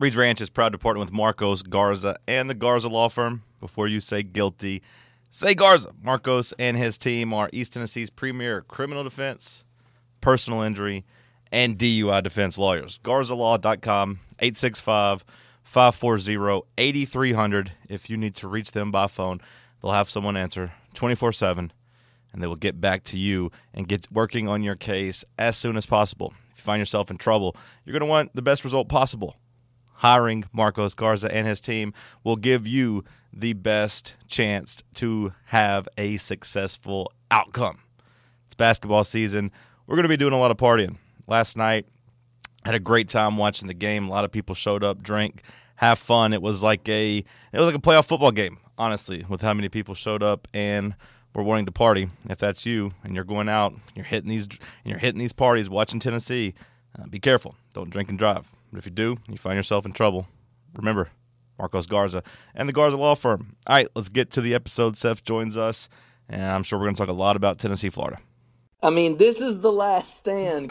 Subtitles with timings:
[0.00, 3.42] Reed's Ranch is proud to partner with Marcos Garza and the Garza Law Firm.
[3.58, 4.80] Before you say guilty,
[5.28, 5.90] say Garza.
[6.00, 9.64] Marcos and his team are East Tennessee's premier criminal defense,
[10.20, 11.04] personal injury,
[11.50, 13.00] and DUI defense lawyers.
[13.00, 15.24] GarzaLaw.com, 865
[15.64, 17.72] 540 8300.
[17.88, 19.40] If you need to reach them by phone,
[19.82, 21.72] they'll have someone answer 24 7
[22.32, 25.76] and they will get back to you and get working on your case as soon
[25.76, 26.34] as possible.
[26.52, 29.34] If you find yourself in trouble, you're going to want the best result possible
[29.98, 31.92] hiring Marcos Garza and his team
[32.24, 37.80] will give you the best chance to have a successful outcome.
[38.46, 39.50] It's basketball season.
[39.86, 40.96] We're going to be doing a lot of partying.
[41.26, 41.86] Last night,
[42.64, 44.08] had a great time watching the game.
[44.08, 45.42] A lot of people showed up, drank,
[45.76, 46.32] have fun.
[46.32, 49.68] It was like a it was like a playoff football game, honestly, with how many
[49.68, 50.94] people showed up and
[51.34, 52.08] were wanting to party.
[52.28, 55.68] If that's you and you're going out, you're hitting these and you're hitting these parties,
[55.68, 56.54] watching Tennessee,
[56.98, 57.54] uh, be careful.
[57.74, 58.48] Don't drink and drive.
[58.70, 60.26] But if you do, you find yourself in trouble.
[60.76, 61.08] Remember,
[61.58, 62.22] Marcos Garza
[62.54, 63.56] and the Garza Law Firm.
[63.66, 64.96] All right, let's get to the episode.
[64.96, 65.88] Seth joins us,
[66.28, 68.18] and I'm sure we're going to talk a lot about Tennessee, Florida.
[68.82, 70.70] I mean, this is the last stand.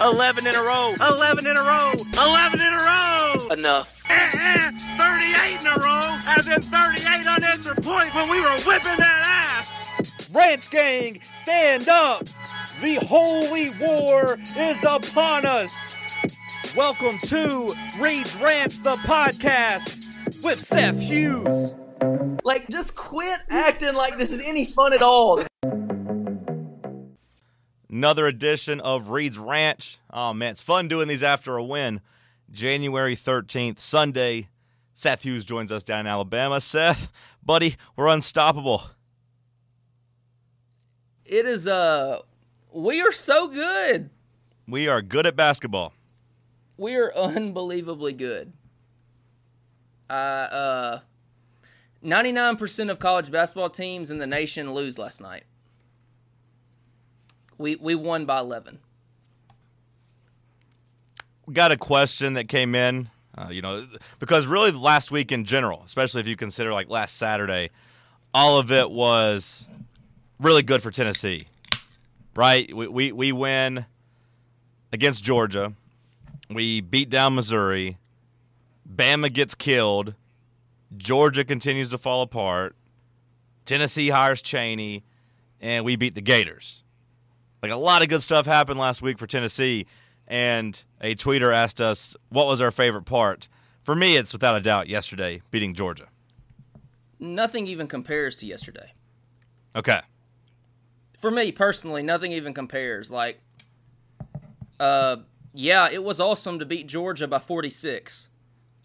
[0.00, 0.94] 11 in a row.
[1.00, 1.92] 11 in a row.
[2.20, 3.34] 11 in a row.
[3.50, 4.02] Enough.
[4.08, 6.18] Eh, eh, 38 in a row.
[6.28, 9.22] As in 38 unanswered point when we were whipping that
[9.56, 10.30] ass.
[10.34, 12.24] Ranch Gang, stand up.
[12.82, 15.96] The holy war is upon us.
[16.76, 21.74] Welcome to Reed's Ranch, the podcast with Seth Hughes.
[22.44, 25.42] Like, just quit acting like this is any fun at all.
[27.96, 29.96] Another edition of Reed's Ranch.
[30.12, 32.02] Oh man, it's fun doing these after a win.
[32.50, 34.50] January 13th, Sunday.
[34.92, 36.60] Seth Hughes joins us down in Alabama.
[36.60, 37.10] Seth,
[37.42, 38.82] buddy, we're unstoppable.
[41.24, 42.18] It is, uh,
[42.70, 44.10] we are so good.
[44.68, 45.94] We are good at basketball.
[46.76, 48.52] We are unbelievably good.
[50.10, 50.98] Uh, uh,
[52.04, 55.44] 99% of college basketball teams in the nation lose last night.
[57.58, 58.78] We we won by 11.
[61.46, 63.08] We got a question that came in,
[63.38, 63.86] uh, you know,
[64.18, 67.70] because really last week in general, especially if you consider like last Saturday,
[68.34, 69.68] all of it was
[70.40, 71.42] really good for Tennessee,
[72.34, 72.74] right?
[72.74, 73.86] We, we, we win
[74.92, 75.72] against Georgia.
[76.50, 77.96] We beat down Missouri.
[78.92, 80.14] Bama gets killed.
[80.96, 82.74] Georgia continues to fall apart.
[83.64, 85.02] Tennessee hires Chaney,
[85.60, 86.82] and we beat the Gators.
[87.62, 89.86] Like a lot of good stuff happened last week for Tennessee,
[90.26, 93.48] and a tweeter asked us what was our favorite part.
[93.82, 96.08] For me, it's without a doubt yesterday beating Georgia.
[97.18, 98.92] Nothing even compares to yesterday.
[99.74, 100.00] Okay.
[101.18, 103.10] For me personally, nothing even compares.
[103.10, 103.40] Like,
[104.78, 105.16] uh,
[105.54, 108.28] yeah, it was awesome to beat Georgia by 46.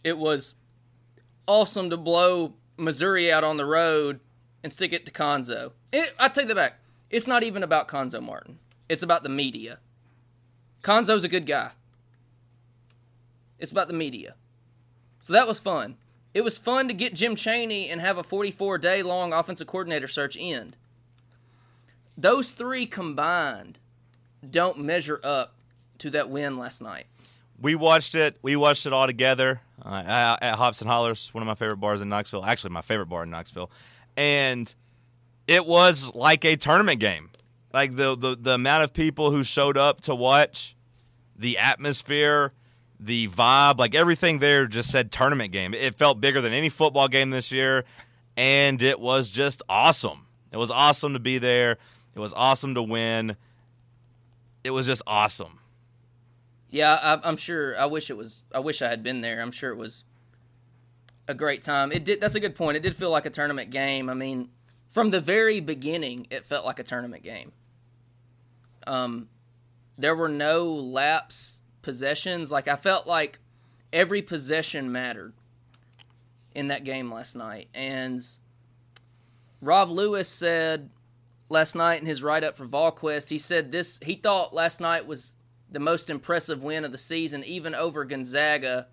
[0.03, 0.55] It was
[1.47, 4.19] awesome to blow Missouri out on the road
[4.63, 5.71] and stick it to Cuonzo.
[5.91, 6.80] It, I take that back.
[7.11, 8.59] It's not even about Cuonzo Martin.
[8.87, 9.79] It's about the media.
[10.81, 11.71] Cuonzo's a good guy.
[13.59, 14.35] It's about the media.
[15.19, 15.97] So that was fun.
[16.33, 20.07] It was fun to get Jim Chaney and have a 44 day long offensive coordinator
[20.07, 20.77] search end.
[22.17, 23.79] Those three combined
[24.49, 25.53] don't measure up
[25.99, 27.05] to that win last night.
[27.59, 28.37] We watched it.
[28.41, 32.01] We watched it all together uh, at Hops and Hollers, one of my favorite bars
[32.01, 32.43] in Knoxville.
[32.43, 33.69] Actually, my favorite bar in Knoxville,
[34.17, 34.73] and
[35.47, 37.29] it was like a tournament game.
[37.73, 40.75] Like the the, the amount of people who showed up to watch,
[41.37, 42.53] the atmosphere,
[42.99, 45.73] the vibe, like everything there just said tournament game.
[45.73, 47.85] It felt bigger than any football game this year,
[48.37, 50.27] and it was just awesome.
[50.51, 51.77] It was awesome to be there.
[52.13, 53.37] It was awesome to win.
[54.63, 55.59] It was just awesome.
[56.69, 57.79] Yeah, I, I'm sure.
[57.79, 58.43] I wish it was.
[58.53, 59.41] I wish I had been there.
[59.41, 60.03] I'm sure it was
[61.27, 61.91] a great time.
[61.91, 62.21] It did.
[62.21, 62.77] That's a good point.
[62.77, 64.09] It did feel like a tournament game.
[64.09, 64.49] I mean,
[64.91, 67.53] from the very beginning, it felt like a tournament game.
[68.85, 69.29] Um,
[69.97, 72.51] there were no lapse possessions.
[72.51, 73.39] Like I felt like
[73.93, 75.33] every possession mattered
[76.53, 77.69] in that game last night.
[77.73, 78.21] And
[79.61, 80.89] Rob Lewis said
[81.49, 83.99] last night in his write up for VolQuest, he said this.
[84.03, 85.35] He thought last night was
[85.71, 88.87] the most impressive win of the season, even over Gonzaga,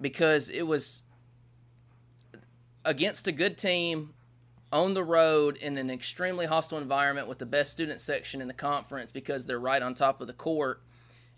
[0.00, 1.02] because it was
[2.84, 4.14] against a good team
[4.72, 8.54] on the road in an extremely hostile environment with the best student section in the
[8.54, 10.82] conference because they're right on top of the court.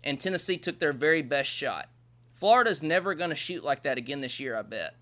[0.03, 1.89] And Tennessee took their very best shot.
[2.35, 4.95] Florida's never going to shoot like that again this year, I bet.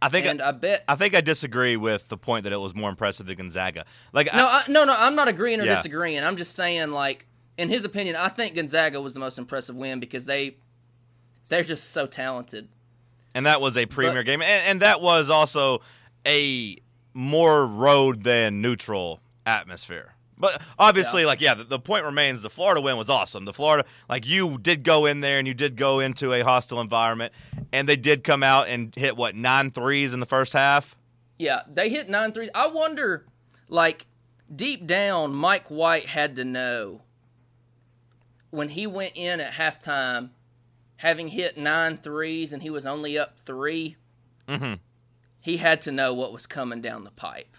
[0.00, 2.58] I think And I, I bet I think I disagree with the point that it
[2.58, 3.84] was more impressive than Gonzaga.
[4.12, 4.94] Like No, I, I, no, no.
[4.96, 5.76] I'm not agreeing or Yeah.
[5.76, 6.22] disagreeing.
[6.22, 10.00] I'm just saying, like, in his opinion, I think Gonzaga was the most impressive win
[10.00, 10.56] because they
[11.48, 12.68] they're just so talented.
[13.34, 15.80] and that was a premier But- game, and, and that was also
[16.26, 16.76] a
[17.14, 20.14] more road than neutral atmosphere.
[20.36, 21.28] But obviously, Yeah.
[21.28, 23.44] like yeah, the, the point remains: the Florida win was awesome.
[23.44, 26.80] The Florida, like you did go in there and you did go into a hostile
[26.80, 27.32] environment,
[27.72, 30.96] and they did come out and hit what nine threes in the first half.
[31.38, 32.50] Yeah, they hit nine threes.
[32.54, 33.24] I wonder,
[33.68, 34.06] like,
[34.54, 37.02] deep down, Mike White had to know
[38.50, 40.30] when he went in at halftime,
[40.96, 43.96] having hit nine threes and he was only up 3
[44.48, 44.78] Mhm.
[45.44, 47.54] He had to know what was coming down the pipe.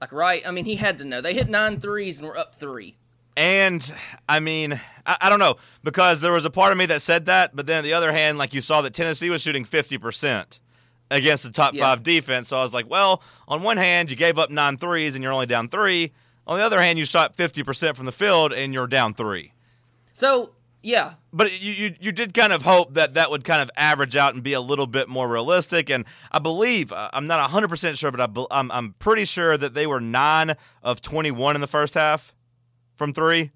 [0.00, 0.46] Like, right?
[0.46, 1.20] I mean, he had to know.
[1.20, 2.96] They hit nine threes and were up three.
[3.36, 3.92] And
[4.28, 7.26] I mean, I, I don't know because there was a part of me that said
[7.26, 9.98] that, but then on the other hand, like you saw that Tennessee was shooting fifty
[9.98, 10.60] percent
[11.10, 11.82] against the top Yeah.
[11.82, 12.48] five defense.
[12.48, 15.32] So I was like, well, on one hand, you gave up nine threes and you're
[15.32, 16.12] only down three.
[16.46, 19.52] On the other hand, you shot fifty percent from the field and you're down three.
[20.14, 20.52] So,
[20.86, 24.14] yeah, But you, you you did kind of hope that that would kind of average
[24.14, 25.90] out and be a little bit more realistic.
[25.90, 29.58] And I believe uh, I'm not 100 percent sure, but I I'm I'm pretty sure
[29.58, 30.54] that they were nine
[30.84, 32.34] of 21 in the first half
[32.94, 33.50] from three,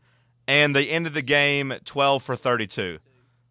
[0.49, 2.99] and they ended the game 12 for 32.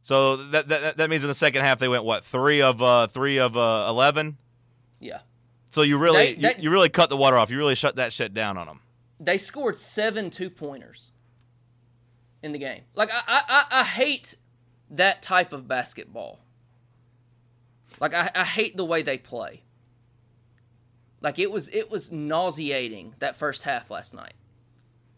[0.01, 3.07] So that that, that means in the second half they went what three of uh,
[3.07, 4.37] three of uh, 11.
[4.99, 5.19] yeah.
[5.71, 7.49] So you really They- they- you, you really cut the water off.
[7.51, 8.81] You really shut that shit down on them.
[9.19, 11.11] they scored seven two pointers
[12.41, 12.83] in the game.
[12.95, 14.35] Like I, I, I, hate
[14.89, 16.39] that type of basketball.
[17.99, 19.63] Like I, I hate the way they play.
[21.21, 24.33] Like it was it was nauseating that first half last night.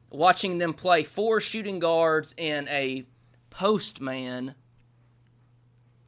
[0.10, 3.06] Watching them play four shooting guards and a
[3.50, 4.56] post man.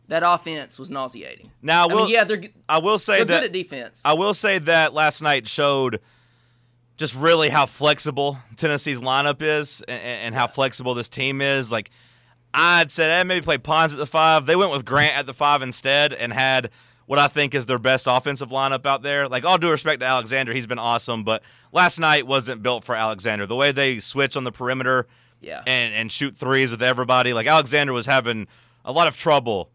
[0.10, 1.50] That offense was nauseating.
[1.62, 4.02] Now, I mean, will yeah, they're, I will say they're that good at defense.
[4.04, 6.02] I will say that last night showed
[7.04, 11.70] just really how flexible Tennessee's lineup is and, and how flexible this team is.
[11.70, 11.90] Like
[12.54, 14.46] I'd said, eh, maybe play Pons at the five.
[14.46, 16.70] They went with Grant at the five instead and had
[17.06, 19.28] what I think is their best offensive lineup out there.
[19.28, 22.96] Like all due respect to Alexander, he's been awesome, but last night wasn't built for
[22.96, 23.46] Alexander.
[23.46, 25.06] The way they switch on the perimeter
[25.42, 25.62] yeah.
[25.68, 27.34] and and shoot threes with everybody.
[27.34, 28.48] Like Alexander was having
[28.86, 29.72] a lot of trouble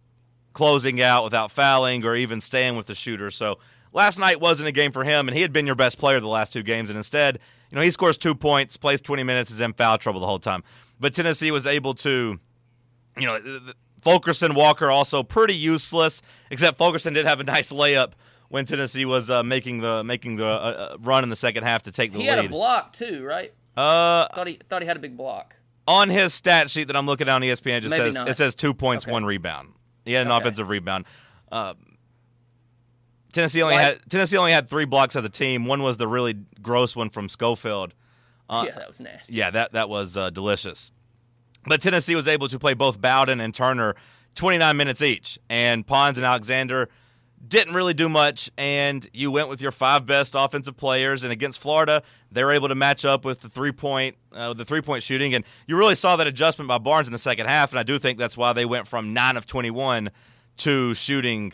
[0.55, 3.31] closing out without fouling or even staying with the shooter.
[3.31, 3.59] So
[3.93, 6.27] last night wasn't a game for him, and he had been your best player the
[6.29, 6.91] last two games.
[6.91, 7.39] And instead,
[7.71, 10.39] you know, he scores two points, plays 20 minutes, is in foul trouble the whole
[10.39, 10.63] time.
[11.01, 12.39] But Tennessee was able to,
[13.19, 13.61] you know,
[14.03, 18.13] Fulkerson Walker also pretty useless, except Fulkerson did have a nice layup
[18.49, 21.83] when Tennessee was uh, making the making the uh, uh, run in the second half
[21.83, 23.53] to take the he had a block too, right?
[23.77, 25.55] uh, Thought he thought he had a big block.
[25.87, 28.29] on his stat sheet that I'm looking at on ESPN, it just Maybe says not.
[28.29, 29.13] it says two points, Okay.
[29.13, 29.75] one rebound.
[30.05, 30.39] He had an Okay.
[30.41, 31.05] offensive rebound.
[31.53, 31.75] Uh,
[33.39, 35.67] Tennessee only Like- had Tennessee only had three blocks as a team.
[35.67, 37.95] One was the really gross one from Schofield.
[38.51, 39.35] Uh, yeah, that was nasty.
[39.35, 40.91] Yeah, that that was uh, delicious.
[41.65, 43.95] But Tennessee was able to play both Bowden and Turner
[44.35, 46.89] 29 minutes each, and Pons and Alexander
[47.47, 48.51] didn't really do much.
[48.59, 52.03] And you went with your five best offensive players, and against Florida,
[52.33, 55.33] they were able to match up with the three point uh, the three point shooting,
[55.33, 57.71] and you really saw that adjustment by Barnes in the second half.
[57.71, 60.11] And I do think that's why they went from nine of 21
[60.57, 61.53] to shooting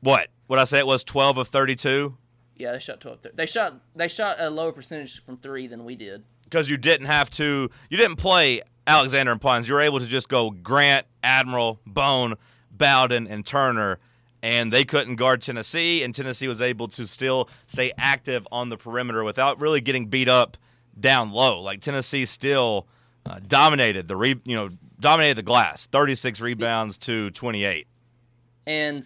[0.00, 0.28] what?
[0.46, 2.16] What I say it was 12 of 32
[2.56, 3.18] Yeah, they shot twelve.
[3.34, 6.24] They shot they shot a lower percentage from three than we did.
[6.44, 9.66] because you didn't have to you didn't play Alexander and Pons.
[9.68, 12.34] You were able to just go Grant, Admiral, Bone,
[12.70, 13.98] Bowden, and Turner,
[14.42, 18.76] and they couldn't guard Tennessee, and Tennessee was able to still stay active on the
[18.76, 20.58] perimeter without really getting beat up
[21.00, 21.60] down low.
[21.62, 22.86] Like Tennessee still
[23.24, 24.68] uh, dominated the re, you know
[25.00, 27.86] dominated the glass, thirty six rebounds to twenty eight.
[28.66, 29.02] And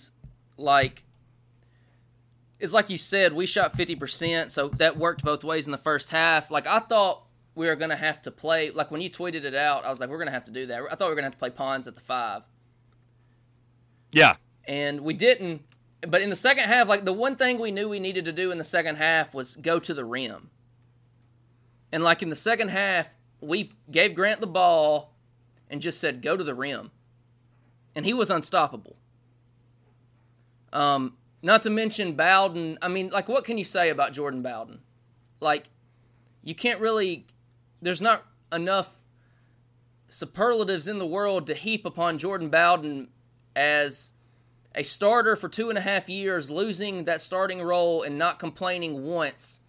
[0.56, 1.04] like
[2.60, 5.78] it's like you said, we shot fifty percent, so that worked both ways in the
[5.78, 6.50] first half.
[6.50, 7.24] Like I thought
[7.54, 10.08] we were gonna have to play like when you tweeted it out, I was like,
[10.08, 10.82] we're gonna have to do that.
[10.90, 12.42] I thought we were gonna have to play Pons at the five.
[14.10, 15.62] Yeah, and we didn't.
[16.00, 18.50] But in the second half, like the one thing we knew we needed to do
[18.50, 20.50] in the second half was go to the rim.
[21.90, 23.08] And like in the second half,
[23.40, 25.14] we gave Grant the ball
[25.70, 26.90] and just said go to the rim.
[27.94, 28.96] And he was unstoppable.
[30.72, 32.78] Um not to mention Bowden.
[32.82, 34.80] I mean, like what can you say about Jordan Bowden?
[35.40, 35.70] Like
[36.42, 37.26] you can't really
[37.80, 38.94] there's not enough
[40.08, 43.08] superlatives in the world to heap upon Jordan Bowden
[43.54, 44.12] as
[44.74, 49.04] a starter for two and a half years, losing that starting role and not complaining
[49.04, 49.60] once.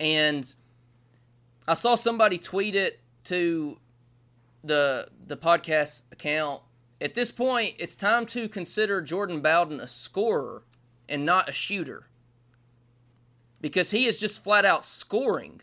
[0.00, 0.54] And
[1.66, 3.78] I saw somebody tweet it to
[4.64, 6.62] the the podcast account.
[7.00, 10.64] At this point, it's time to consider Jordan Bowden a scorer
[11.08, 12.06] and not a shooter.
[13.60, 15.60] Because he is just flat out scoring.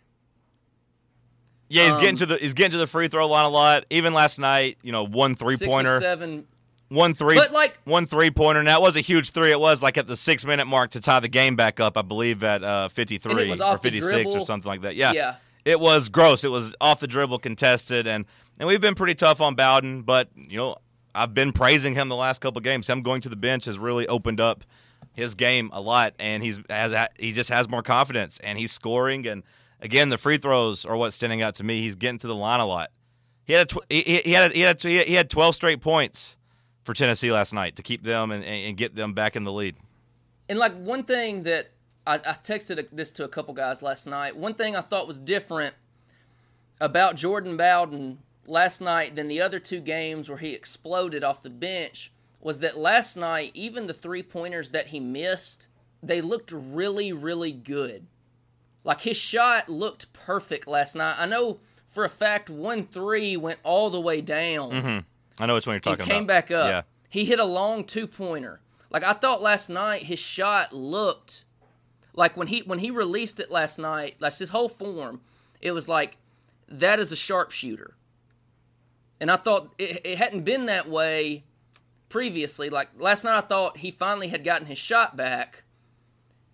[1.69, 3.85] Yeah, he's Um, getting to the he's getting to the free throw line a lot.
[3.89, 6.45] Even last night, you know, one three pointer, seven.
[6.89, 8.61] one three, But, like- one three pointer.
[8.61, 9.51] Now it was a huge three.
[9.51, 11.97] It was like at the six minute mark to tie the game back up.
[11.97, 14.95] I believe at uh, fifty three or fifty six or something like that.
[14.95, 15.35] Yeah, Yeah.
[15.63, 16.43] It was gross.
[16.43, 18.25] It was off the dribble, contested, and
[18.59, 20.03] and we've been pretty tough on Bowden.
[20.03, 20.77] But you know,
[21.15, 22.87] I've been praising him the last couple games.
[22.87, 24.63] Him going to the bench has really opened up
[25.15, 29.25] his game a lot, and he's has he just has more confidence, and he's scoring.
[29.27, 29.43] And
[29.81, 31.81] again, the free throws are what's standing out to me.
[31.81, 32.91] He's getting to the line a lot.
[33.45, 35.81] He had a tw- he, he- had a, he had a, he had twelve straight
[35.81, 36.37] points
[36.83, 39.75] for Tennessee last night to keep them and, and get them back in the lead.
[40.49, 41.71] And like one thing that
[42.05, 44.35] I, I texted this to a couple guys last night.
[44.37, 45.73] One thing I thought was different
[46.79, 51.49] about Jordan Bowden last night than the other two games where he exploded off the
[51.49, 52.11] bench
[52.45, 55.65] was that last night, even the three pointers that he missed,
[56.03, 58.05] they looked really, really good.
[58.83, 61.15] Like his shot looked perfect last night.
[61.17, 61.57] I know
[61.89, 64.99] for a fact one three went all the way down mm-hmm.
[65.39, 66.27] I know which one you're talking and came about.
[66.27, 66.69] back up.
[66.69, 66.81] Yeah.
[67.09, 68.61] He hit a long two pointer.
[68.91, 71.45] Like I thought last night, his shot looked
[72.13, 74.17] like when he when he released it last night.
[74.19, 75.21] Like his whole form,
[75.61, 76.17] it was like
[76.67, 77.95] that is a sharpshooter.
[79.19, 81.43] And I thought it, it hadn't been that way
[82.15, 82.69] previously.
[82.69, 85.63] Like last night, I thought he finally had gotten his shot back.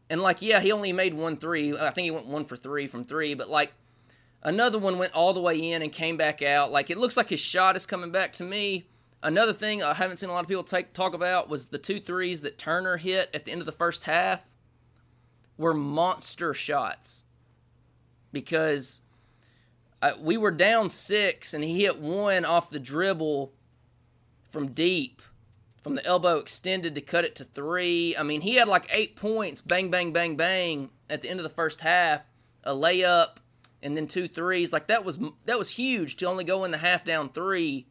[0.10, 1.78] And like, yeah, he only made one three.
[1.78, 3.74] I think he went one for three from three, but like
[4.42, 6.72] another one went all the way in and came back out.
[6.72, 8.88] Like it looks like his shot is coming back to me.
[9.22, 12.00] Another thing I haven't seen a lot of people take talk about was the two
[12.00, 14.42] threes that Turner hit at the end of the first half
[15.60, 17.24] were monster shots
[18.32, 19.02] because
[20.02, 23.54] uh, we were down six and he hit one off the dribble
[24.50, 25.22] from deep
[25.82, 28.16] from the elbow extended to cut it to three.
[28.16, 31.44] I mean, he had like eight points, bang, bang, bang, bang, at the end of
[31.44, 32.26] the first half,
[32.64, 33.38] a layup,
[33.82, 34.72] and then two threes.
[34.72, 37.88] Like that was that was huge to only go in the half down three.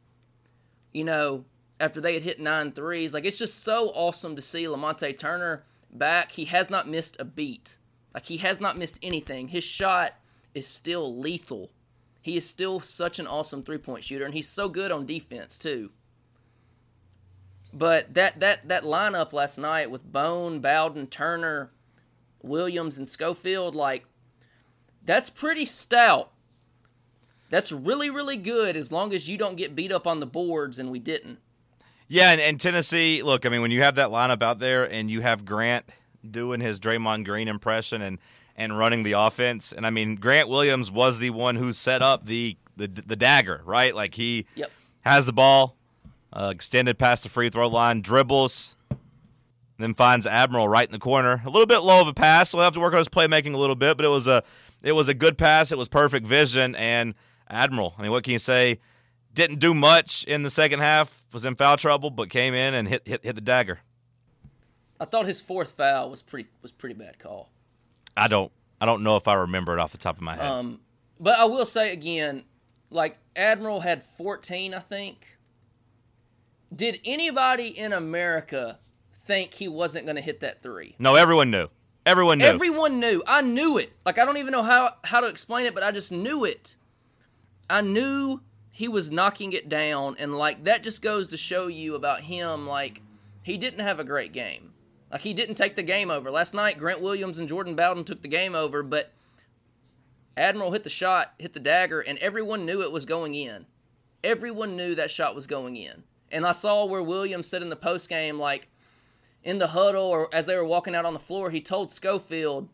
[0.93, 1.45] You know,
[1.79, 5.65] after they had hit nine threes, like it's just so awesome to see Lamonte Turner
[5.91, 6.33] back.
[6.33, 7.79] He has not missed a beat.
[8.15, 9.49] Like he has not missed anything.
[9.49, 10.15] His shot
[10.55, 11.71] is still lethal.
[12.23, 15.59] He is still such an awesome three point shooter, and he's so good on defense
[15.59, 15.91] too.
[17.73, 21.71] But that that that lineup last night with Bone, Bowden, Turner,
[22.43, 24.07] Williams, and Schofield, like
[25.05, 26.33] that's pretty stout.
[27.49, 30.79] That's really really good as long as you don't get beat up on the boards,
[30.79, 31.39] and we didn't.
[32.09, 35.09] Yeah, and, and Tennessee, look, I mean, when you have that lineup out there and
[35.09, 35.85] you have Grant
[36.29, 38.19] doing his Draymond Green impression and
[38.57, 42.27] and running the offense, and I mean, Grant Williams was the one who set up
[42.27, 43.95] the the, the dagger, right?
[43.95, 44.71] Like he Yep.
[45.03, 45.77] has the ball,
[46.33, 48.77] uh, extended past the free throw line, dribbles,
[49.79, 51.43] then finds Admiral right in the corner.
[51.45, 53.55] A little bit low of a pass, so he'll have to work on his playmaking
[53.55, 54.43] a little bit, but it was a
[54.83, 55.73] it was a good pass.
[55.73, 57.15] It was perfect vision, and
[57.49, 57.95] Admiral.
[57.99, 58.79] I mean, what can you say?
[59.33, 61.25] Didn't do much in the second half.
[61.33, 63.81] Was in foul trouble, but came in and hit hit, hit the dagger.
[64.99, 67.51] I thought his fourth foul was pretty was pretty bad call.
[68.17, 70.47] I don't I don't know if I remember it off the top of my head.
[70.47, 70.81] Um,
[71.19, 72.45] but I will say again,
[72.91, 75.30] like Admiral had 14, I think.
[76.75, 78.79] Did anybody in America
[79.13, 80.95] think he wasn't going to hit that three?
[80.99, 81.69] no, everyone knew.
[82.07, 82.45] Everyone knew.
[82.47, 83.23] Everyone knew.
[83.27, 83.93] I knew it.
[84.07, 86.77] Like I don't even know how how to explain it, but I just knew it.
[87.69, 91.95] I knew he was knocking it down, and like that just goes to show you
[91.95, 92.67] about him.
[92.67, 93.03] Like
[93.43, 94.73] he didn't have a great game.
[95.13, 96.79] Like he didn't take the game over last night.
[96.79, 99.13] Grant Williams and Jordan Bowden took the game over, but
[100.37, 103.67] Admiral hit the shot, hit the dagger, and everyone knew it was going in.
[104.25, 106.05] Everyone knew that shot was going in.
[106.31, 108.69] And I saw where Williams said in the post game, like
[109.43, 112.69] in the huddle or as they were walking out on the floor, he told Schofield,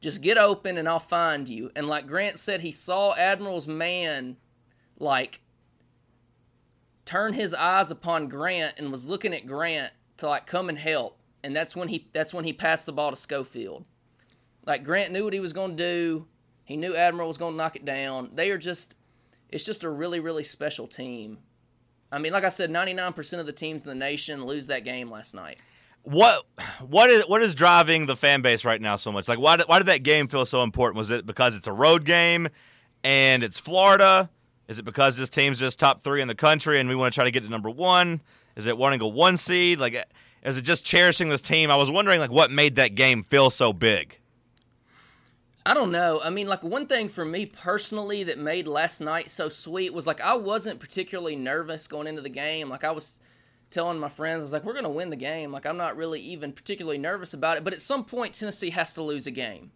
[0.00, 1.70] just get open and I'll find you.
[1.74, 4.36] And like Grant said, he saw Admiral's man
[4.98, 5.40] like
[7.04, 11.18] turn his eyes upon Grant and was looking at Grant to like come and help.
[11.42, 13.84] And that's when he that's when he passed the ball to Schofield.
[14.66, 16.26] Like Grant knew what he was going to do.
[16.64, 18.30] He knew Admiral was going to knock it down.
[18.34, 18.94] They are just
[19.48, 21.38] it's just a really really special team.
[22.12, 25.10] I mean, like I said, 99% of the teams in the nation lose that game
[25.10, 25.58] last night.
[26.02, 26.44] what
[26.86, 29.26] what is what is driving the fan base right now so much?
[29.26, 30.98] Like why did, why did that game feel so important?
[30.98, 32.48] Was it because it's a road game
[33.02, 34.30] and it's Florida?
[34.68, 37.16] Is it because this team's just top three in the country and we want to
[37.16, 38.22] try to get to number one?
[38.56, 39.78] Is it wanting a one seed?
[39.78, 39.96] Like,
[40.42, 41.70] is it just cherishing this team?
[41.70, 44.18] I was wondering, like, what made that game feel so big?
[45.66, 46.20] I don't know.
[46.22, 50.06] I mean, like one thing for me personally that made last night so sweet was
[50.06, 52.68] like I wasn't particularly nervous going into the game.
[52.68, 53.18] Like I was
[53.70, 56.20] telling my friends, I was like, "We're gonna win the game." Like I'm not really
[56.20, 57.64] even particularly nervous about it.
[57.64, 59.70] But at some point, Tennessee has to lose a game.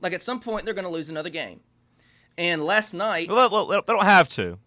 [0.00, 1.60] Like at some point, they're gonna lose another game.
[2.38, 4.58] And last night, Well, they they don't have to.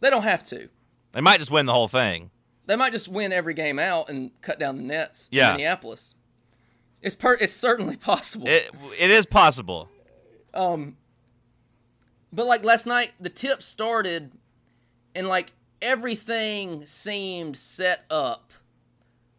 [0.00, 0.68] they don't have to.
[1.12, 2.30] They might just win the whole thing.
[2.64, 5.48] They might just win every game out and cut down the nets Yeah.
[5.50, 6.14] in Minneapolis.
[7.02, 7.34] It's per.
[7.34, 8.48] It's certainly possible.
[8.48, 9.90] It, it is possible.
[10.54, 10.96] Um,
[12.32, 14.32] but like last night, the tip started,
[15.14, 18.52] and like everything seemed set up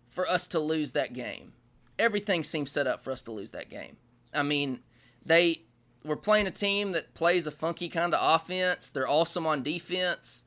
[0.09, 1.53] for us to lose that game.
[1.97, 3.97] Everything seemed set up for us to lose that game.
[4.33, 4.79] I mean,
[5.25, 5.63] they
[6.03, 8.89] were playing a team that plays a funky kind of offense.
[8.89, 10.45] They're awesome on defense.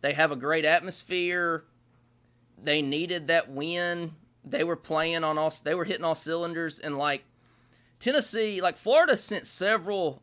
[0.00, 1.64] They have a great atmosphere.
[2.62, 4.12] They needed that win.
[4.44, 5.52] They were playing on all.
[5.62, 7.24] They were hitting all cylinders, and like
[8.02, 10.22] Tennessee, like Florida sent several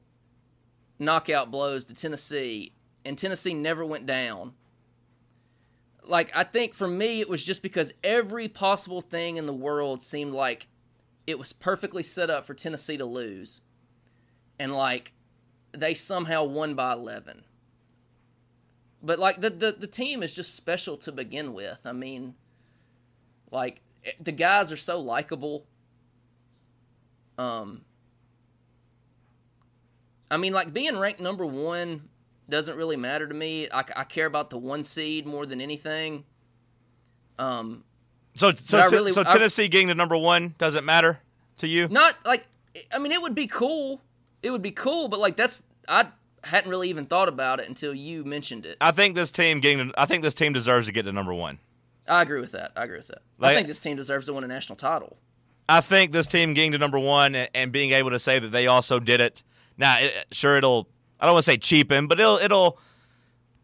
[1.00, 2.74] knockout blows to Tennessee,
[3.06, 4.52] and Tennessee never went down.
[6.04, 10.02] Like, I think for me, it was just because every possible thing in the world
[10.02, 10.68] seemed like
[11.26, 13.62] it was perfectly set up for Tennessee to lose.
[14.60, 15.14] And, like,
[15.72, 17.46] they somehow won by 11.
[19.02, 21.80] But, like, the, the, the team is just special to begin with.
[21.86, 22.36] I mean,
[23.52, 25.66] like, eh, the guys are so likable.
[27.40, 27.82] Um,
[30.32, 32.10] I mean, like being ranked number one
[32.50, 33.68] doesn't really matter to me.
[33.72, 36.26] I, I care about the one seed more than anything.
[37.38, 37.84] Um,
[38.36, 41.20] So, so, I really- so I- Tennessee getting to number one doesn't matter
[41.60, 41.88] to you.
[41.88, 42.46] not like
[42.94, 44.02] I mean, it would be cool.
[44.44, 46.08] It would be cool, but like that's I
[46.44, 48.78] hadn't really even thought about it until you mentioned it.
[48.80, 49.90] I think this team getting.
[49.90, 51.60] To, I think this team deserves to get to number one.
[52.08, 52.72] I agree with that.
[52.76, 53.22] I agree with that.
[53.38, 55.18] Like- I think this team deserves to win a national title.
[55.70, 58.66] I think this team getting to number one and, being able to say that they
[58.66, 59.44] also did it.
[59.78, 60.90] Now, it, sure, it'll.
[61.20, 62.80] I don't want to say cheapen, but it'll it'll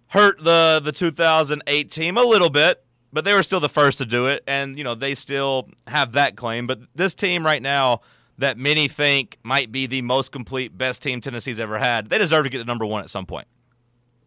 [0.08, 2.84] hurt the the 2008 team a little bit.
[3.12, 6.12] But they were still the first to do it, and you know they still have
[6.12, 6.67] that claim.
[6.67, 8.01] But this team right now,
[8.38, 12.43] that many think might be the most complete, best team Tennessee's ever had, they deserve
[12.43, 13.47] to get to number one at some point.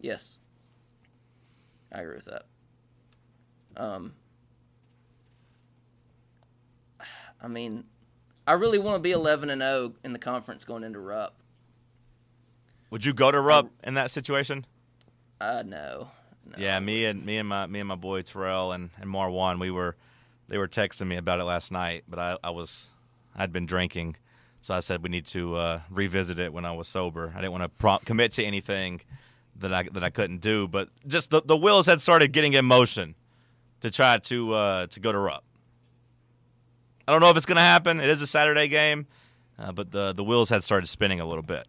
[0.01, 0.39] Yes,
[1.93, 2.45] I agree with that.
[3.77, 4.15] Um,
[7.41, 7.85] I mean,
[8.47, 11.35] I really want to be eleven and zero in the conference going into Rupp.
[12.91, 14.67] Would you go to Rupp in that situation?
[15.41, 16.09] Uh, no,
[16.47, 16.55] no.
[16.57, 19.71] Yeah, me and me and my me and my boy Terrell and and Marwan, we
[19.71, 19.97] were
[20.49, 22.89] they were texting me about it last night, but I, I was
[23.37, 24.17] I'd been drinking,
[24.61, 27.33] so I said we need to uh, revisit it when I was sober.
[27.37, 29.03] I didn't want to pro- commit to anything
[29.57, 32.65] that I that I couldn't do, but just the the wheels had started getting in
[32.65, 33.15] motion
[33.83, 35.45] to try to uh, to go to Rupp.
[37.09, 38.01] I don't know if it's going to happen.
[38.01, 39.07] It is a Saturday game,
[39.59, 41.67] uh, but the the wheels had started spinning a little bit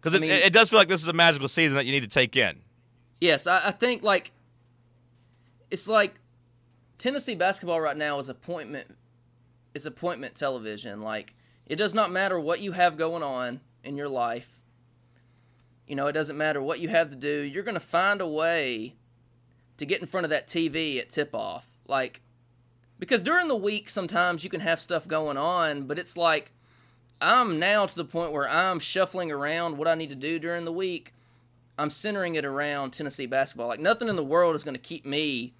[0.00, 1.92] because I it, mean- it does feel like this is a magical season that you
[1.92, 2.62] need to take in.
[3.20, 4.32] Yes, I, I think like
[5.70, 6.14] it's like
[6.96, 8.96] Tennessee basketball right now is appointment.
[9.74, 11.02] It's appointment television.
[11.02, 11.34] Like
[11.66, 14.58] it does not matter what you have going on in your life.
[15.86, 17.42] You know, it doesn't matter what you have to do.
[17.42, 18.96] You're going to find a way
[19.76, 21.66] to get in front of that TV at tip off.
[21.86, 22.22] Like
[22.98, 26.52] because during the week sometimes you can have stuff going on, but it's like
[27.20, 30.64] I'm now to the point where I'm shuffling around what I need to do during
[30.64, 31.12] the week.
[31.78, 33.68] I'm centering it around Tennessee basketball.
[33.68, 35.54] Like nothing in the world is going to keep me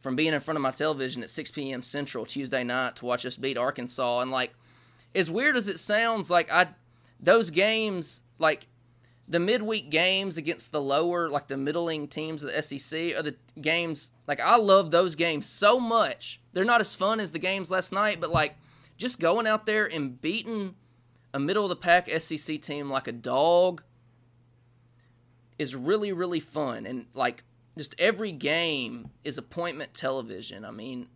[0.00, 1.82] from being in front of my television at 6 p.m.
[1.82, 4.20] Central Tuesday night to watch us beat Arkansas.
[4.20, 4.54] And like,
[5.14, 6.68] as weird as it sounds, like I,
[7.18, 8.68] those games, like
[9.28, 13.36] the midweek games against the lower, like the middling teams of the SEC, are the
[13.60, 14.12] games.
[14.26, 16.40] Like I love those games so much.
[16.52, 18.56] They're not as fun as the games last night, but like
[18.96, 20.74] just going out there and beating
[21.34, 23.82] a middle of the pack SEC team like a dog
[25.58, 27.42] is really really fun and like
[27.76, 31.08] just every game is appointment television i mean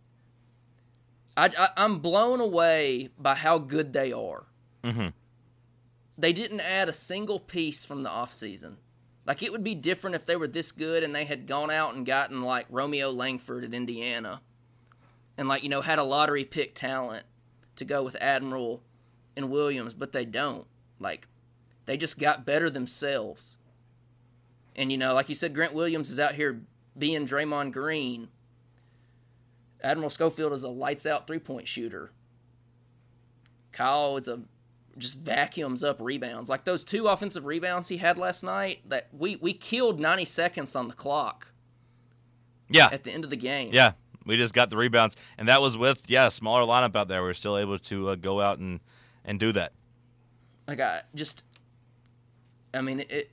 [1.36, 4.44] I, I i'm blown away by how good they are
[4.82, 5.08] Mm-hmm.
[6.20, 8.76] They didn't add a single piece from the offseason
[9.26, 11.94] like it would be different if they were this good and they had gone out
[11.94, 14.40] and gotten like romeo langford at indiana
[15.36, 17.24] and like you know had a lottery pick talent
[17.76, 18.82] to go with admiral
[19.36, 20.66] and williams but they don't
[20.98, 21.26] like
[21.86, 23.58] they just got better themselves
[24.76, 26.62] and you know, like you said, Grant Williams is out here
[26.96, 28.28] being Draymond Green.
[29.82, 32.12] Admiral Schofield is a lights out three point shooter.
[33.72, 34.40] Kyle is a
[35.00, 36.48] just vacuums up rebounds.
[36.48, 40.76] Like those two offensive rebounds he had last night, that we we killed 90 seconds
[40.76, 41.48] on the clock
[42.68, 43.70] Yeah, at the end of the game.
[43.72, 43.92] yeah.
[44.26, 47.22] We just got the rebounds, and that was with yeah a smaller lineup out there.
[47.24, 48.80] We are still able to uh, go out and
[49.24, 49.72] and do that.
[50.68, 51.42] Like I just,
[52.74, 53.30] I mean it.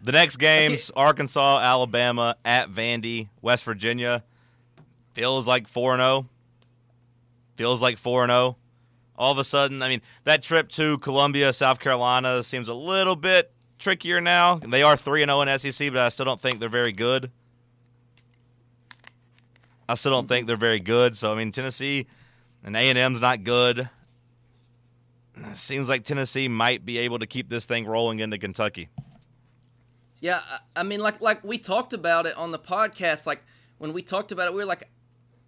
[0.00, 4.22] The next games: Arkansas, Alabama, at Vandy, West Virginia.
[5.12, 6.28] Feels like four and zero.
[7.56, 8.56] Feels like four and zero.
[9.22, 13.14] All of a sudden, I mean, that trip to Columbia, South Carolina, seems a little
[13.14, 14.56] bit trickier now.
[14.56, 17.30] They are three and zero in SEC, but I still don't think they're very good.
[19.88, 21.16] I still don't think they're very good.
[21.16, 22.08] So I mean, Tennessee
[22.64, 23.88] and A and M's not good.
[25.36, 28.88] It seems like Tennessee might be able to keep this thing rolling into Kentucky.
[30.18, 30.40] Yeah,
[30.74, 33.24] I mean, like like we talked about it on the podcast.
[33.28, 33.44] Like
[33.78, 34.88] when we talked about it, we were like,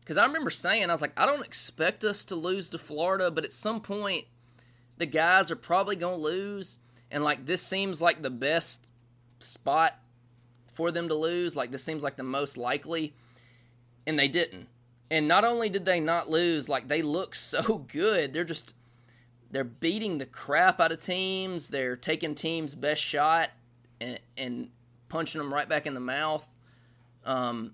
[0.04, 3.30] because I remember saying, I was like, I don't expect us to lose to Florida,
[3.30, 4.26] but at some point,
[4.98, 6.78] the guys are probably gonna lose,
[7.10, 8.86] and like this seems like the best
[9.40, 9.98] spot
[10.74, 11.56] for them to lose.
[11.56, 13.14] Like this seems like the most likely,
[14.06, 14.68] and they didn't.
[15.10, 18.34] And not only did they not lose, like they look so good.
[18.34, 18.74] They're just
[19.50, 21.68] they're beating the crap out of teams.
[21.68, 23.50] They're taking teams' best shot
[24.00, 24.68] and, and
[25.08, 26.46] punching them right back in the mouth.
[27.24, 27.72] Um,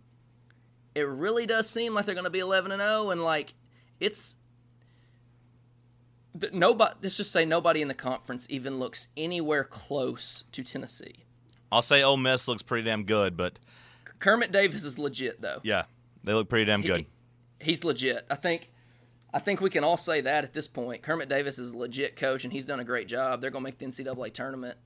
[0.94, 3.54] it really does seem like they're going to be 11 and 0, and like
[3.98, 4.36] it's
[6.52, 6.94] nobody.
[7.02, 11.24] Let's just say nobody in the conference even looks anywhere close to Tennessee.
[11.72, 13.58] I'll say Ole Miss looks pretty damn good, but
[14.18, 15.60] Kermit Davis is legit though.
[15.62, 15.84] yeah,
[16.24, 17.06] they look pretty damn good.
[17.60, 18.26] He's legit.
[18.30, 18.70] I think.
[19.32, 21.02] I think we can all say that at this point.
[21.02, 23.40] Kermit Davis is a legit coach, and he's done a great job.
[23.40, 24.76] They're going to make the NCAA tournament.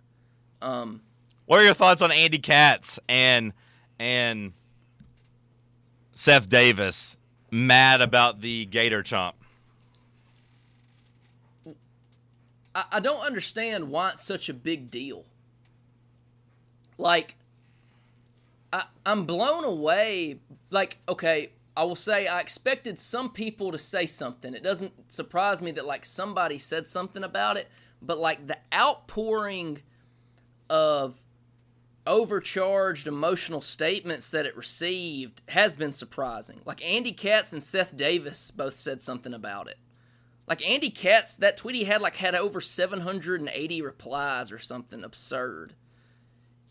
[0.61, 1.01] Um,
[1.47, 3.55] what are your thoughts on Andy Katz and
[3.99, 4.53] and
[6.15, 7.17] Seth Davis
[7.51, 9.35] mad about the Gator chomp?
[12.75, 15.25] I, I don't understand why it's such a big deal.
[16.97, 17.35] Like,
[18.73, 20.39] I, I'm blown away.
[20.71, 24.55] Like, okay, I will say I expected some people to say something.
[24.55, 27.69] It doesn't surprise me that like somebody said something about it,
[28.01, 29.83] but like the outpouring
[30.71, 31.21] of
[32.07, 36.61] overcharged emotional statements that it received has been surprising.
[36.65, 39.79] Like Andy Katz and Seth Davis both said something about it.
[40.47, 45.75] Like Andy Katz, that tweet he had like had over 780 replies or something absurd.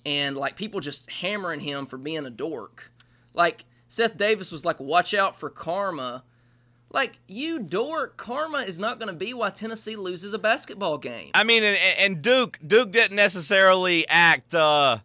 [0.05, 2.91] And like people just hammering him for being a dork.
[3.33, 6.23] Like Seth Davis was like, watch out for karma.
[6.91, 11.31] Like, you dork, karma is not going to be why Tennessee loses a basketball game.
[11.33, 14.99] I mean, and, and Duke Duke didn't necessarily act uh,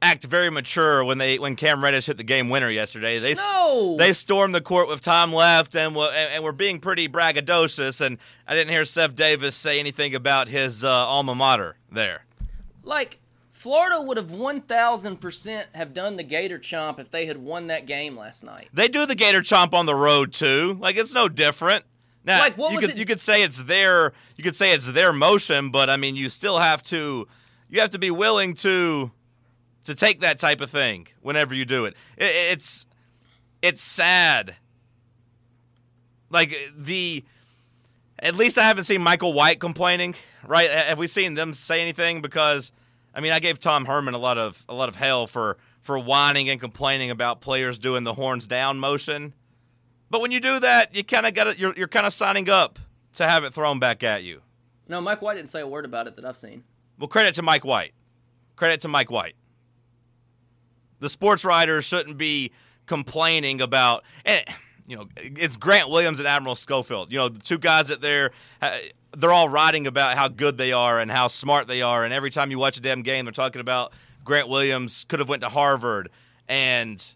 [0.00, 3.18] act very mature when they when Cam Reddish hit the game winner yesterday.
[3.18, 3.96] They No!
[3.98, 8.00] they stormed the court with time left and were and, and were being pretty braggadocious.
[8.00, 12.24] And I didn't hear Seth Davis say anything about his uh, alma mater there.
[12.82, 13.18] Like,
[13.52, 18.16] Florida would have 1,000% have done the Gator Chomp if they had won that game
[18.16, 18.68] last night.
[18.72, 20.76] They do the Gator Chomp on the road too.
[20.80, 21.84] Like it's no different.
[22.24, 24.72] Now, Like, what you was could it- you could say it's their you could say
[24.72, 27.26] it's their motion, but I mean you still have to
[27.68, 29.10] you have to be willing to
[29.88, 31.96] to take that type of thing whenever you do it.
[32.18, 32.86] it it's
[33.62, 34.54] it's sad.
[36.28, 37.24] Like the
[38.18, 40.14] at least I haven't seen Michael White complaining,
[40.46, 40.68] right?
[40.68, 42.20] Have we seen them say anything?
[42.20, 42.70] Because
[43.14, 45.98] I mean, I gave Tom Herman a lot of a lot of hell for for
[45.98, 49.32] whining and complaining about players doing the horns down motion.
[50.10, 52.78] But when you do that, you kind of got you're you're kind of signing up
[53.14, 54.42] to have it thrown back at you.
[54.86, 56.64] No, Mike White didn't say a word about it that I've seen.
[56.98, 57.94] Well, credit to Mike White.
[58.54, 59.34] Credit to Mike White.
[61.00, 62.52] The sports writers shouldn't be
[62.86, 64.44] complaining about, and
[64.86, 67.12] you know, it's Grant Williams and Admiral Schofield.
[67.12, 68.30] You know, the two guys that they're
[69.16, 72.30] they're all writing about how good they are and how smart they are, and every
[72.30, 73.92] time you watch a damn game, they're talking about
[74.24, 76.10] Grant Williams could have went to Harvard
[76.48, 77.14] and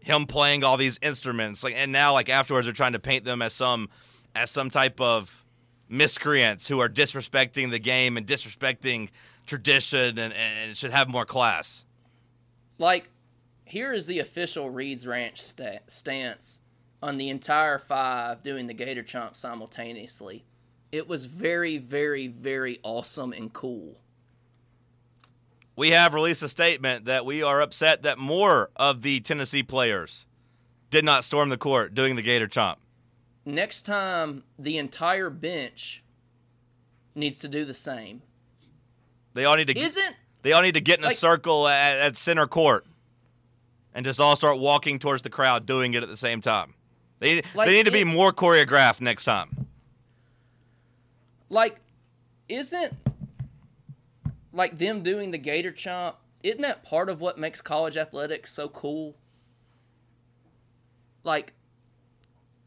[0.00, 3.40] him playing all these instruments, like, and now like afterwards they're trying to paint them
[3.40, 3.88] as some
[4.36, 5.44] as some type of
[5.88, 9.08] miscreants who are disrespecting the game and disrespecting
[9.46, 11.84] tradition and, and should have more class.
[12.78, 13.08] Like,
[13.74, 16.60] here is the official Reed's Ranch sta- stance
[17.02, 20.44] on the entire five doing the Gator Chomp simultaneously.
[20.92, 23.98] It was very, very, very awesome and cool.
[25.74, 30.24] We have released a statement that we are upset that more of the Tennessee players
[30.90, 32.76] did not storm the court doing the Gator Chomp.
[33.44, 36.04] Next time, the entire bench
[37.16, 38.22] needs to do the same.
[39.32, 41.96] They all need to Isn't they all need to get in a like- circle at,
[41.98, 42.86] at center court
[43.94, 46.74] and just all start walking towards the crowd doing it at the same time.
[47.20, 49.66] They Like they need to be it- more choreographed next time.
[51.48, 51.76] like
[52.48, 52.92] isn't
[54.52, 58.68] like them doing the gator chomp isn't that part of what makes college athletics so
[58.68, 59.14] cool
[61.22, 61.52] like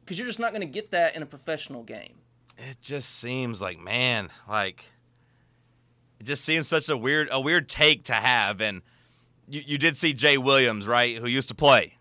[0.04, 2.16] because you're just not going to get that in a professional game
[2.58, 4.92] It just seems like man, like
[6.20, 8.60] it just seems such a weird a weird take to have.
[8.62, 8.82] And
[9.48, 11.96] you, you did see Jay Williams, right, who used to play.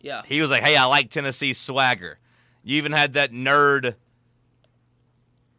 [0.00, 2.18] yeah He was like, "Hey, I like Tennessee's swagger."
[2.64, 3.94] You even had that nerd.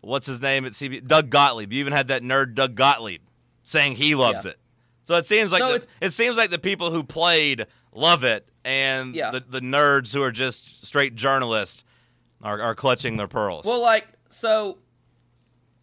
[0.02, 1.08] What's his name at CB?
[1.08, 1.72] Doug Gottlieb.
[1.72, 3.22] You even had that nerd Doug Gottlieb
[3.64, 4.52] saying he loves Yeah.
[4.52, 4.58] it.
[5.06, 8.48] So it seems like So the, it seems like the people who played love it,
[8.66, 9.32] and Yeah.
[9.32, 11.84] the the nerds who are just straight journalists
[12.42, 13.66] are, are clutching their pearls.
[13.66, 14.80] Well, like so,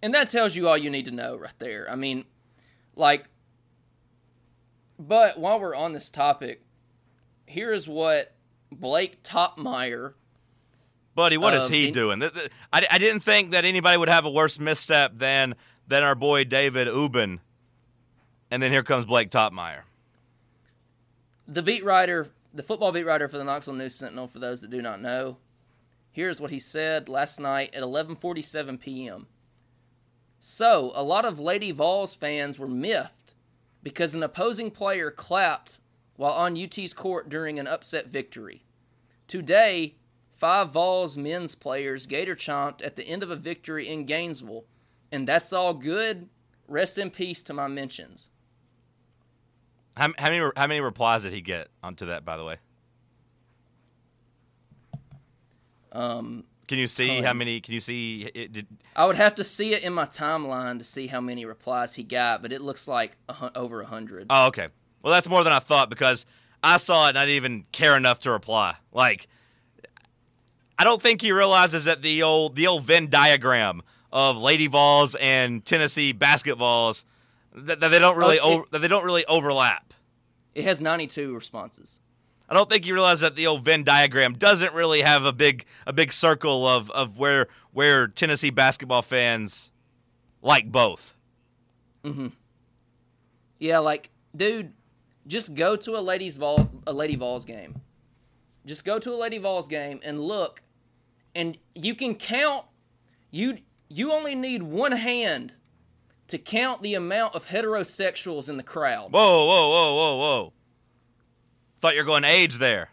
[0.02, 1.86] and that tells you all you need to know right there.
[1.90, 2.24] I mean,
[2.96, 3.26] like,
[5.08, 6.62] but while we're on this topic,
[7.46, 8.34] here is what
[8.70, 10.12] Blake Toppmeyer.
[11.14, 12.22] Buddy, what is Um, he in- doing?
[12.72, 15.54] I, I didn't think that anybody would have a worse misstep than
[15.88, 17.40] than our boy David Ubben.
[18.50, 19.82] And then here comes Blake Toppmeyer.
[21.48, 24.70] the beat writer, the football beat writer for the Knoxville News Sentinel, for those that
[24.70, 25.38] do not know,
[26.12, 29.26] here's what he said last night at 11:47 p.m.
[30.40, 33.19] So, a lot of Lady Vols fans were miffed
[33.82, 35.80] because an opposing player clapped
[36.16, 38.64] while on UT's court during an upset victory.
[39.26, 39.96] Today,
[40.36, 44.64] five Vols men's players gator chomped at the end of a victory in Gainesville,
[45.10, 46.28] and that's all good.
[46.68, 48.28] Rest in peace to my mentions.
[49.96, 52.24] How, how many how many replies did he get onto that?
[52.24, 52.56] By the way,
[55.92, 57.60] Um, can you see how many?
[57.60, 58.30] Can you see?
[58.32, 61.44] It, did, I would have to see it in my timeline to see how many
[61.44, 64.28] replies he got, but it looks like a, over a hundred.
[64.30, 64.68] oh, okay.
[65.02, 66.26] Well, that's more than I thought because
[66.62, 68.76] I saw it and I didn't even care enough to reply.
[68.92, 69.26] Like,
[70.78, 75.16] I don't think he realizes that the old the old Venn diagram of Lady Vols
[75.16, 77.04] and Tennessee basketballs
[77.52, 79.92] that, that they don't really Oh, it- over, that they don't really overlap.
[80.54, 81.98] It has ninety-two responses.
[82.50, 85.64] I don't think you realize that the old Venn diagram doesn't really have a big
[85.86, 89.70] a big circle of, of where where Tennessee basketball fans
[90.42, 91.16] like both.
[92.04, 92.32] Mhm.
[93.58, 94.72] Yeah, like, dude,
[95.26, 97.82] just go to a ladies vol a lady Vols game.
[98.66, 100.62] Just go to a lady Vols game and look,
[101.34, 102.64] and you can count.
[103.30, 103.58] You
[103.88, 105.56] you only need one hand
[106.26, 109.12] to count the amount of heterosexuals in the crowd.
[109.12, 110.52] Whoa, whoa, whoa, whoa, whoa!
[111.80, 112.90] Thought you were going age there.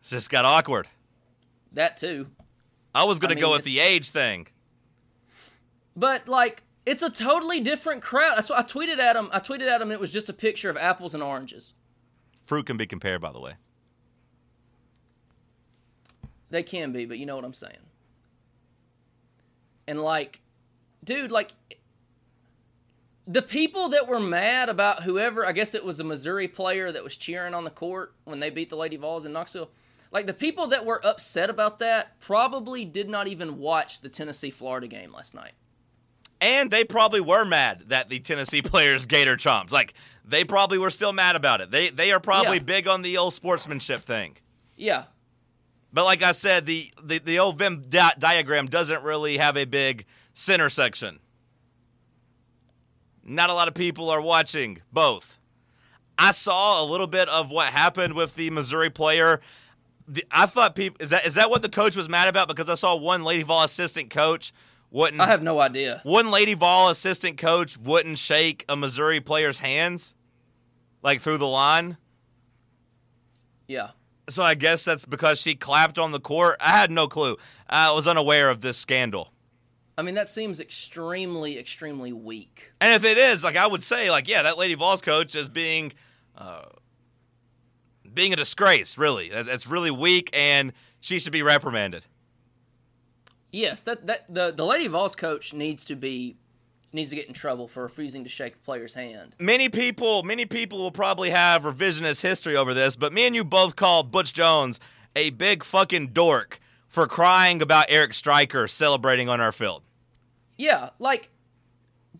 [0.00, 0.88] It's just got awkward.
[1.72, 2.28] That too.
[2.94, 4.48] I was gonna I go mean, with the age thing.
[5.96, 8.36] But like, it's a totally different crowd.
[8.36, 9.28] That's what I tweeted at him.
[9.32, 9.90] I tweeted at him.
[9.90, 11.74] It was just a picture of apples and oranges.
[12.46, 13.54] Fruit can be compared, by the way.
[16.50, 17.78] They can be, but you know what I'm saying.
[19.86, 20.40] And like,
[21.02, 21.54] dude, like,
[23.26, 27.04] the people that were mad about whoever, I guess it was a Missouri player that
[27.04, 29.70] was cheering on the court when they beat the Lady Vols in Knoxville.
[30.10, 34.50] Like the people that were upset about that probably did not even watch the Tennessee
[34.50, 35.52] Florida game last night.
[36.40, 39.70] And they probably were mad that the Tennessee players Gator chomps.
[39.70, 41.70] Like they probably were still mad about it.
[41.70, 42.64] They they are probably Yeah.
[42.64, 44.36] big on the old sportsmanship thing.
[44.76, 45.04] Yeah,
[45.92, 49.64] But like I said, the the, the old Venn di- diagram doesn't really have a
[49.64, 51.20] big center section.
[53.24, 55.38] Not a lot of people are watching both.
[56.18, 59.40] I saw a little bit of what happened with the Missouri player.
[60.06, 62.48] The, I thought people is that is that what the coach was mad about?
[62.48, 64.52] Because I saw one Lady Vol assistant coach
[64.90, 66.00] wouldn't I have no idea.
[66.04, 70.14] one Lady Vol assistant coach wouldn't shake a Missouri player's hands,
[71.02, 71.96] like through the line.
[73.66, 73.90] Yeah.
[74.28, 76.56] So I guess that's because she clapped on the court.
[76.60, 77.36] I had no clue.
[77.68, 79.32] I was unaware of this scandal.
[79.96, 82.72] I mean, that seems extremely, extremely weak.
[82.80, 85.48] And if it is, like I would say, like yeah, that Lady Vols coach is
[85.48, 85.92] being,
[86.36, 86.62] uh,
[88.12, 88.96] being a disgrace.
[88.96, 92.06] Really, that's really weak, and she should be reprimanded.
[93.50, 96.36] Yes, that that the the Lady Vols coach needs to be
[96.92, 99.34] needs to get in trouble for refusing to shake a player's hand.
[99.38, 103.44] Many people, many people will probably have revisionist history over this, but me and you
[103.44, 104.78] both called Butch Jones
[105.14, 106.60] a big fucking dork
[106.92, 109.82] for crying about Eric Striker celebrating on our field.
[110.58, 111.30] Yeah, like,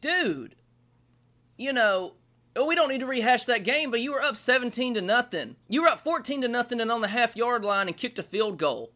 [0.01, 0.55] dude,
[1.59, 2.15] you know,
[2.57, 5.57] oh, we don't need to rehash that game, but you were up seventeen to nothing.
[5.69, 8.23] You were up fourteen to nothing and on the half yard line and kicked a
[8.23, 8.93] field goal.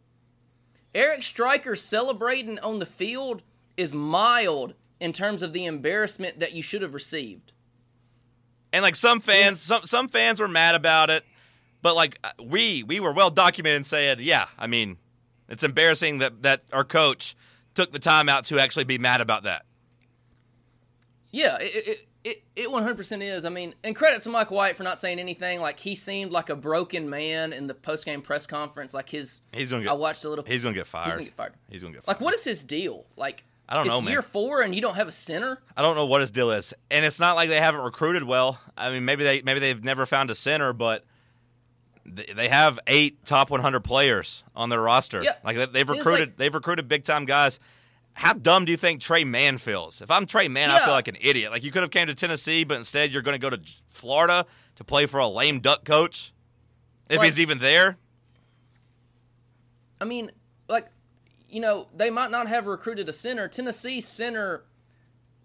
[0.94, 3.42] Eric Striker celebrating on the field
[3.76, 7.52] is mild in terms of the embarrassment that you should have received.
[8.72, 11.22] And like some fans, some some fans were mad about it,
[11.82, 14.96] but like we we were well documented and said, yeah, I mean,
[15.48, 17.36] it's embarrassing that that our coach
[17.74, 19.64] took the time out to actually be mad about that.
[21.30, 23.44] Yeah, it it, it, it 100% is.
[23.44, 25.60] I mean, and credit to Mike White for not saying anything.
[25.60, 28.92] Like he seemed like a broken man in the post game press conference.
[28.92, 29.90] Like his, He's gonna get.
[29.90, 30.44] I watched a little.
[30.44, 31.06] He's gonna get fired.
[31.06, 31.52] He's gonna get fired.
[31.70, 32.16] He's gonna get fired.
[32.16, 33.06] Like, what is his deal?
[33.16, 34.10] Like, I don't it's know, man.
[34.10, 35.60] Year four, and you don't have a center.
[35.76, 38.58] I don't know what his deal is, and it's not like they haven't recruited well.
[38.76, 41.04] I mean, maybe they maybe they've never found a center, but
[42.06, 45.22] they have eight top 100 players on their roster.
[45.22, 45.34] Yeah.
[45.44, 47.58] Like they- they've recruited like- they've recruited big time guys.
[48.14, 50.00] How dumb do you think Tre Mann feels?
[50.00, 51.50] If I'm Tre Mann, I feel like an idiot.
[51.52, 54.46] Like you could have came to Tennessee, but instead you're going to go to Florida
[54.76, 56.32] to play for a lame duck coach,
[57.10, 57.98] if Like- he's even there.
[60.00, 60.30] I mean,
[60.68, 60.88] like,
[61.48, 63.48] you know, they might not have recruited a center.
[63.48, 64.64] Tennessee center,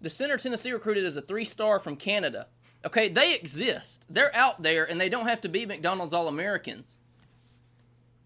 [0.00, 2.46] the center Tennessee recruited is a three star from Canada.
[2.84, 4.04] Okay, they exist.
[4.10, 6.96] They're out there, and they don't have to be McDonald's All Americans.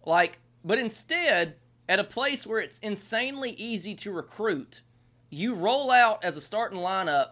[0.04, 1.56] Like, but instead,
[1.88, 4.82] at a place where it's insanely easy to recruit,
[5.30, 7.30] you roll out as a starting lineup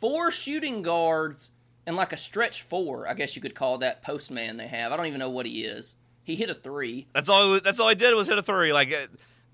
[0.00, 1.52] four shooting guards
[1.86, 4.92] and like a stretch four, I guess you could call that postman they have.
[4.92, 5.94] I don't even know what he is.
[6.22, 7.06] He hit a three.
[7.12, 7.60] That's all.
[7.60, 8.72] That's all I did was hit a three.
[8.72, 9.06] Like uh,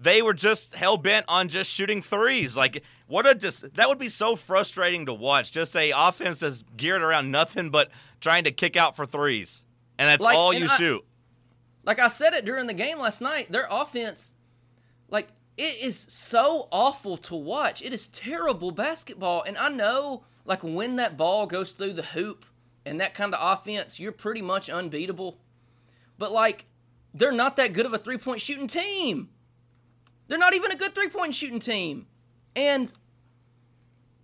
[0.03, 2.57] they were just hell bent on just shooting threes.
[2.57, 5.53] Like what a just that would be so frustrating to watch.
[5.53, 9.65] Just a offense that's geared around nothing but trying to kick out for threes,
[9.99, 11.05] and that's Like, all and you I- shoot.
[11.85, 14.33] like I said it during the game last night, their offense,
[15.09, 17.83] like it is so awful to watch.
[17.83, 22.47] It is terrible basketball, and I know like when that ball goes through the hoop
[22.87, 25.39] and that kind of offense, you're pretty much unbeatable.
[26.17, 26.65] But like,
[27.13, 29.29] they're not that good of a three point shooting team.
[30.31, 32.07] They're not even a good three point shooting team,
[32.55, 32.93] and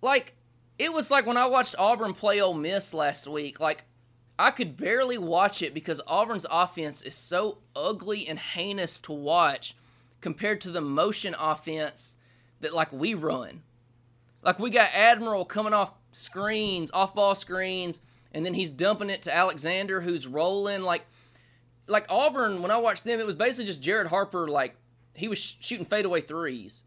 [0.01, 0.35] like
[0.79, 3.59] it was like when I watched Auburn play Ole Miss last week.
[3.59, 3.83] Like
[4.39, 9.75] I could barely watch it because Auburn's offense is so ugly and heinous to watch
[10.21, 12.15] compared to the motion offense
[12.61, 13.63] that like we run.
[14.41, 17.99] Like we got Admiral coming off screens, off ball screens,
[18.31, 21.05] and then he's dumping it to Alexander who's rolling like
[21.85, 24.77] like Auburn when I watched them it was basically just Jared Harper like
[25.17, 26.83] he was sh- shooting fadeaway threes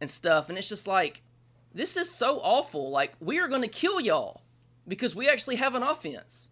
[0.00, 1.22] and stuff and it's just like
[1.72, 2.90] this is so awful.
[2.90, 4.42] Like we are going to kill y'all
[4.86, 6.50] because we actually have an offense.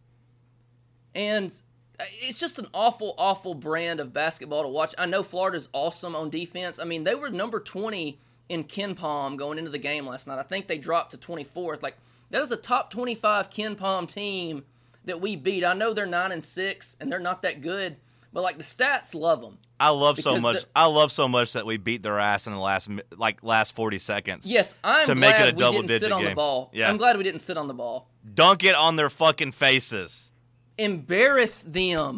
[1.14, 1.50] And
[1.98, 4.94] uh, it's just an awful, awful brand of basketball to watch.
[4.96, 6.78] I know Florida's awesome on defense.
[6.78, 10.38] I mean, they were number 20 in KenPom going into the game last night.
[10.38, 11.82] I think they dropped to 24th.
[11.82, 11.96] Like,
[12.30, 14.64] that is a top 25 KenPom team
[15.04, 15.64] that we beat.
[15.64, 17.96] I know they're 9 and 6 and they're not that good,
[18.32, 19.58] but like the stats love them.
[19.80, 20.62] I love so much.
[20.62, 23.74] the- I love so much that we beat their ass in the last like last
[23.74, 24.50] 40 seconds.
[24.50, 26.70] Yes, I'm To glad make it a we didn't double-digit sit on the ball.
[26.72, 26.90] Yeah.
[26.90, 28.08] I'm glad we didn't sit on the ball.
[28.34, 30.32] Dunk it on their fucking faces.
[30.76, 32.16] embarrass them.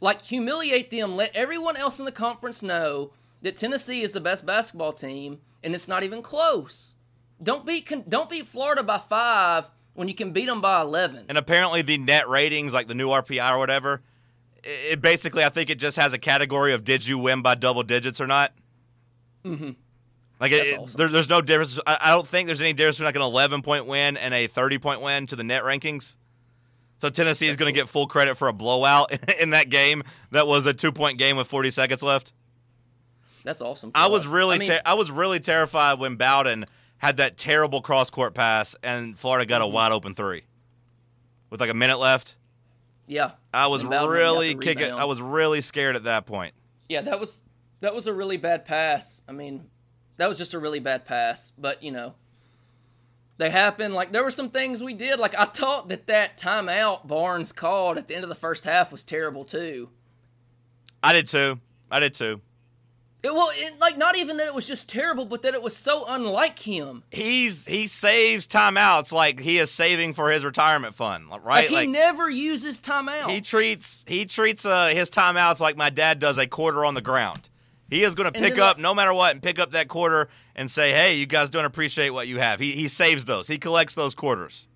[0.00, 1.16] Like humiliate them.
[1.16, 5.74] Let everyone else in the conference know that Tennessee is the best basketball team, and
[5.74, 6.94] it's not even close.
[7.42, 11.24] Don't beat con- don't beat Florida by five when you can beat them by eleven.
[11.28, 14.02] And apparently, the net ratings, like the new RPI or whatever,
[14.64, 17.82] it, basically, I think it just has a category of did you win by double
[17.82, 18.52] digits or not.
[19.44, 19.70] Mm-hmm.
[20.40, 20.96] Like, it, awesome.
[20.96, 21.80] there, there's no difference.
[21.86, 24.46] I, I don't think there's any difference between like an 11 point win and a
[24.46, 26.16] 30 point win to the net rankings.
[26.98, 30.02] So Tennessee is going to get full credit for a blowout in that game.
[30.32, 32.32] That was a two point game with 40 seconds left.
[33.44, 33.92] That's awesome.
[33.94, 34.32] I was us.
[34.32, 36.66] really, I mean, ter- I was really terrified when Bowden
[36.98, 39.74] had that terrible cross court pass and Florida got a Mm-hmm.
[39.74, 40.42] wide open three
[41.50, 42.34] with like a minute left.
[43.08, 43.32] Yeah.
[43.52, 44.92] I was And Bowden got really kicking.
[44.92, 46.54] I was really scared at that point.
[46.88, 47.42] Yeah, that was
[47.80, 49.22] that was a really bad pass.
[49.28, 49.66] I mean,
[50.16, 51.52] that was just a really bad pass.
[51.58, 52.14] But you know,
[53.38, 53.94] they happen.
[53.94, 55.18] Like there were some things we did.
[55.18, 58.92] Like I thought that that timeout Barnes called at the end of the first half
[58.92, 59.88] was terrible too.
[61.02, 61.60] I did too.
[61.90, 62.40] I did too.
[63.20, 65.76] It, well, it, like not even that it was just terrible, but that it was
[65.76, 67.02] so unlike him.
[67.10, 71.68] He's he saves timeouts like he is saving for his retirement fund, right?
[71.70, 73.28] Like he never uses timeout.
[73.30, 77.00] he treats he treats uh, his timeouts like my dad does a quarter on the
[77.00, 77.48] ground.
[77.90, 80.28] He is going to pick up like- no matter what and pick up that quarter
[80.54, 83.48] and say, "Hey, you guys don't appreciate what you have." He he saves those.
[83.48, 84.68] He collects those quarters.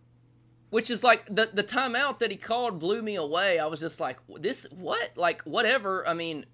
[0.71, 3.61] which is like the the timeout that he called blew me away.
[3.61, 5.13] I was just like, this what?
[5.17, 6.09] Like whatever.
[6.09, 6.47] I mean,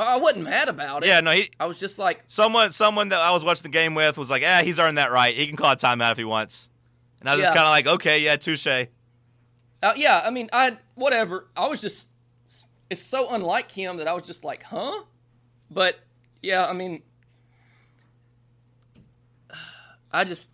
[0.00, 1.08] I, wasn't mad about it.
[1.08, 3.94] Yeah, no, he I was just like, someone someone that I was watching the game
[3.94, 5.34] with was like, "Ah, he's earned that right.
[5.34, 6.68] He can call a timeout if he wants."
[7.20, 10.78] And I was just kind of like, "Okay, yeah, touche." Uh, yeah, I mean, I
[10.94, 11.48] whatever.
[11.56, 12.08] I was just
[12.90, 15.02] it's so unlike him that I was just like, huh?
[15.70, 15.98] But
[16.42, 17.02] yeah, I mean,
[20.12, 20.50] I just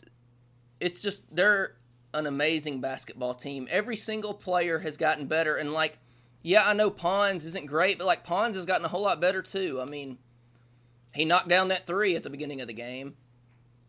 [0.80, 1.76] it's just they're
[2.12, 3.68] an amazing basketball team.
[3.70, 5.98] Every single player has gotten better, and like,
[6.42, 9.42] yeah, I know Pons isn't great, but like Pons has gotten a whole lot better
[9.42, 9.80] too.
[9.80, 10.18] I mean,
[11.14, 13.14] He knocked down that three at the beginning of the game.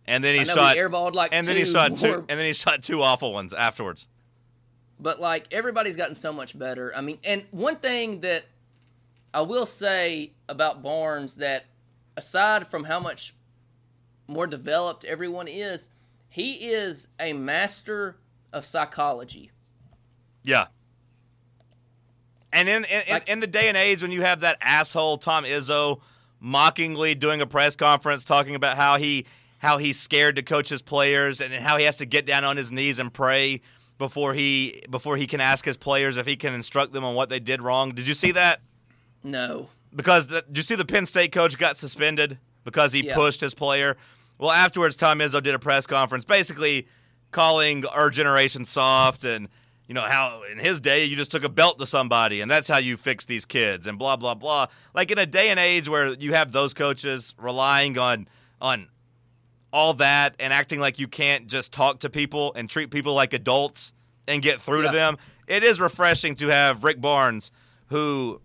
[0.06, 2.54] And then he shot he airballed like and then he shot two and then he
[2.54, 4.08] shot two awful ones afterwards.
[5.00, 6.92] But like everybody's gotten so much better.
[6.96, 8.46] I mean, and one thing that
[9.34, 11.66] I will say about Barnes that
[12.18, 13.36] aside from how much
[14.28, 15.90] more developed everyone is,
[16.28, 18.18] he is a master
[18.52, 19.52] of psychology.
[20.44, 20.68] Yeah.
[22.54, 25.18] And in in, Like- in in the day and age when you have that asshole
[25.18, 26.02] Tom Izzo
[26.40, 29.26] mockingly doing a press conference talking about how he
[29.60, 32.58] how he's scared to coach his players and how he has to get down on
[32.58, 33.62] his knees and pray
[34.00, 37.30] before he before he can ask his players if he can instruct them on what
[37.30, 37.92] they did wrong.
[37.94, 38.62] Did you see that?
[39.24, 39.70] No.
[39.96, 43.16] Because the, did you see the Penn State coach got suspended because he Yeah.
[43.16, 43.98] pushed his player?
[44.40, 46.88] Well, afterwards, Tom Izzo did a press conference, basically
[47.30, 49.48] calling our generation soft and
[49.92, 52.70] you know how in his day you just took a belt to somebody and that's
[52.70, 54.68] how you fix these kids and blah blah blah.
[54.96, 58.30] Like in a day and age where you have those coaches relying on
[58.62, 58.88] on
[59.74, 63.34] all that and acting like you can't just talk to people and treat people like
[63.34, 63.92] adults
[64.30, 64.92] and get through Yeah.
[64.92, 65.18] to them.
[65.46, 67.52] It is refreshing to have Rick Barnes
[67.88, 68.40] who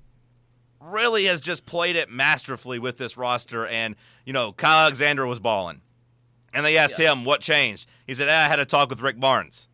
[0.80, 3.68] really has just played it masterfully with this roster.
[3.68, 3.94] And,
[4.24, 5.80] you know, Kyle Alexander was balling.
[6.52, 7.12] And they asked Yeah.
[7.12, 7.88] him what changed.
[8.04, 9.68] He said, ah, I had a talk with Rick Barnes.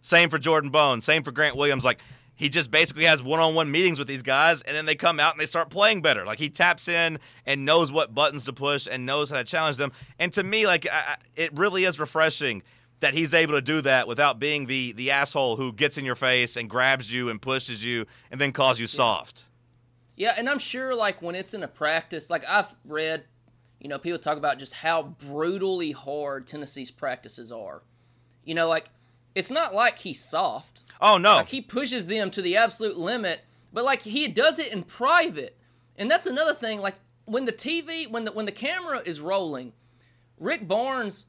[0.00, 1.00] Same for Jordan Bone.
[1.02, 1.84] Same for Grant Williams.
[1.84, 2.00] Like,
[2.34, 5.20] he just basically has one on one meetings with these guys, and then they come
[5.20, 6.24] out and they start playing better.
[6.24, 9.76] Like, he taps in and knows what buttons to push and knows how to challenge
[9.76, 9.92] them.
[10.18, 12.62] And to me, like, I- it really is refreshing
[13.00, 16.14] that he's able to do that without being the, the asshole who gets in your
[16.14, 19.44] face and grabs you and pushes you and then calls you soft.
[20.16, 23.24] Yeah, and I'm sure like when it's in a practice, like I've read,
[23.80, 27.82] you know, people talk about just how brutally hard Tennessee's practices are.
[28.44, 28.90] You know, like
[29.34, 30.82] it's not like he's soft.
[31.00, 31.36] Oh, no.
[31.36, 33.40] Like he pushes them to the absolute limit,
[33.72, 35.56] but like he does it in private.
[35.96, 39.72] And that's another thing like when the TV when the when the camera is rolling,
[40.38, 41.26] Rick Barnes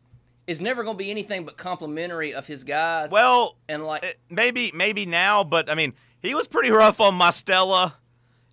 [0.47, 3.11] is never going to be anything but complimentary of his guys.
[3.11, 7.95] Well, and like maybe maybe now, but I mean, he was pretty rough on Mostella.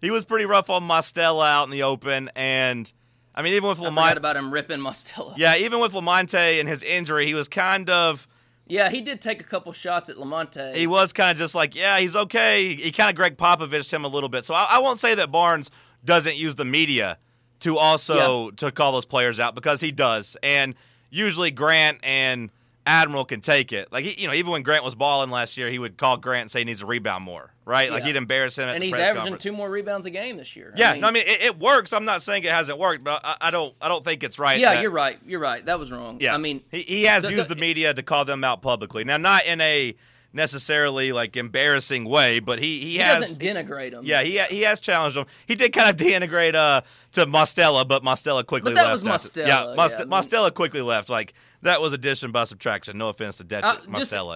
[0.00, 2.92] He was pretty rough on Mostella out in the open, and
[3.34, 5.34] I mean, even with I forgot Lamont, about him ripping Mostella.
[5.36, 8.28] yeah, even with Lamonte and his injury, he was kind of
[8.68, 10.74] Yeah, he did take a couple shots at Lamonte.
[10.74, 12.74] he was kind of just like, yeah, he's okay.
[12.74, 15.32] He kind of Gregg Popovich him a little bit, so I, I won't say that
[15.32, 15.70] Barnes
[16.04, 17.18] doesn't use the media
[17.60, 20.74] to also to call those players out because he does, and
[21.10, 22.50] usually Grant and
[22.88, 23.92] Admiral can take it.
[23.92, 26.42] Like he, you know, even when Grant was balling last year, he would call Grant
[26.42, 27.90] and say he needs to rebound more, right?
[27.90, 28.06] Like Yeah.
[28.08, 29.42] he'd embarrass him at and the he's averaging conference.
[29.42, 30.72] two more rebounds a game this year.
[30.74, 31.92] Yeah, no, I mean it, it works.
[31.92, 34.58] I'm not saying it hasn't worked, but I, I don't I don't think it's right.
[34.58, 35.18] yeah, that- you're right.
[35.26, 35.64] You're right.
[35.66, 36.16] That was wrong.
[36.20, 38.62] Yeah, I mean, he, he has the- used the- the media to call them out
[38.62, 39.04] publicly.
[39.04, 39.94] Now, not in a
[40.32, 44.02] necessarily like embarrassing way, but he he, he has doesn't denigrate him.
[44.04, 45.26] yeah he he has challenged them.
[45.46, 46.82] He did kind of denigrate uh
[47.12, 49.04] to Mostella, but Mostella quickly But that left.
[49.04, 51.08] was Mostella, Yeah, Most, yeah, I mean- Mostella quickly left.
[51.08, 51.32] Like
[51.62, 52.96] that was addition by subtraction.
[52.98, 53.76] No offense to Det- Uh,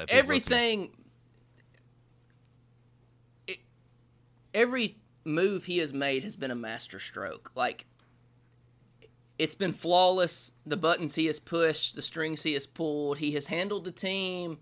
[0.09, 0.91] everything.
[3.47, 3.61] it-
[4.55, 7.53] every move he has made has been a masterstroke.
[7.55, 7.87] Like
[9.39, 10.53] it's been flawless.
[10.67, 14.59] The buttons he has pushed, the strings he has pulled, he has handled the team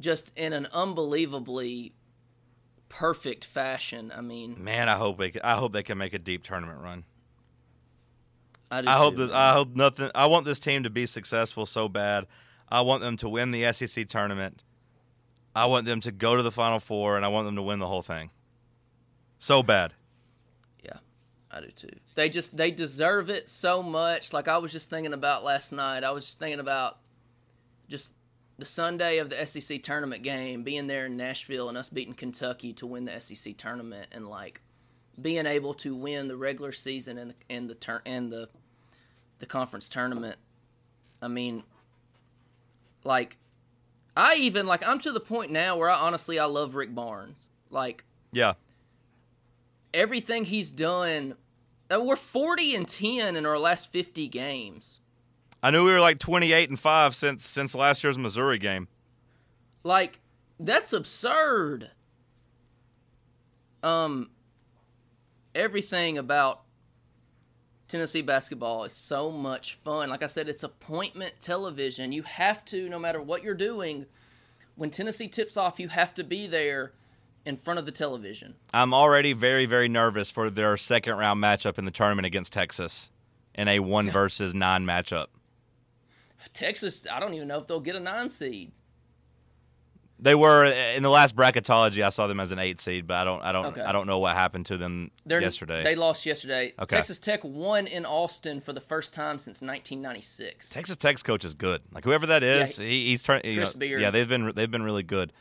[0.00, 1.92] just in an unbelievably
[2.88, 4.12] perfect fashion.
[4.14, 7.04] I mean, Man, I hope they I hope they can make a deep tournament run.
[8.70, 9.32] I, I hope that.
[9.32, 10.10] I hope nothing.
[10.14, 12.26] I want this team to be successful so bad.
[12.68, 14.62] I want them to win the SEC tournament.
[15.54, 17.80] I want them to go to the Final Four, and I want them to win
[17.80, 18.30] the whole thing.
[19.38, 19.94] So bad.
[20.84, 20.98] Yeah,
[21.50, 21.88] I do too.
[22.14, 24.32] They just they deserve it so much.
[24.32, 26.04] Like I was just thinking about last night.
[26.04, 26.98] I was just thinking about
[27.88, 28.12] just
[28.58, 32.72] the Sunday of the SEC tournament game, being there in Nashville and us beating Kentucky
[32.74, 34.60] to win the SEC tournament, and like
[35.20, 38.48] being able to win the regular season and and the turn and the
[39.40, 40.36] the conference tournament.
[41.20, 41.64] I mean,
[43.04, 43.36] like
[44.16, 47.48] I even like I'm to the point now where I honestly I love Rick Barnes.
[47.70, 48.54] Like Yeah.
[49.92, 51.34] everything he's done.
[51.92, 55.00] uh, We're 40 and 10 in our last 50 games.
[55.62, 58.88] I knew we were like 28 and 5 since since last year's Missouri game.
[59.84, 60.20] Like
[60.58, 61.90] that's absurd.
[63.82, 64.30] Um
[65.54, 66.62] everything about
[67.90, 70.10] Tennessee basketball is so much fun.
[70.10, 72.12] Like I said, it's appointment television.
[72.12, 74.06] You have to no matter what you're doing,
[74.76, 76.92] when Tennessee tips off, you have to be there
[77.44, 78.54] in front of the television.
[78.72, 83.10] I'm already very very nervous for their second round matchup in the tournament against Texas
[83.56, 85.26] in a 1 versus 9 matchup.
[86.54, 88.70] Texas, I don't even know if they'll get a 9 seed.
[90.22, 92.04] They were in the last bracketology.
[92.04, 93.80] I saw them as an eight seed, but I don't, I don't, Okay.
[93.80, 95.82] I don't know what happened to them They're, yesterday.
[95.82, 96.74] They lost yesterday.
[96.78, 96.96] Okay.
[96.96, 100.68] Texas Tech won in Austin for the first time since 1996.
[100.68, 101.80] Texas Tech's coach is good.
[101.92, 103.42] Like whoever that is, Yeah, he, he's trying.
[103.42, 104.02] Chris Beard.
[104.02, 105.32] Yeah, they've been they've been really good.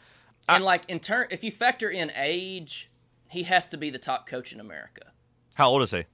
[0.47, 2.89] and like in turn, if you factor in age,
[3.29, 5.11] he has to be the top coach in America.
[5.55, 6.05] How old is he?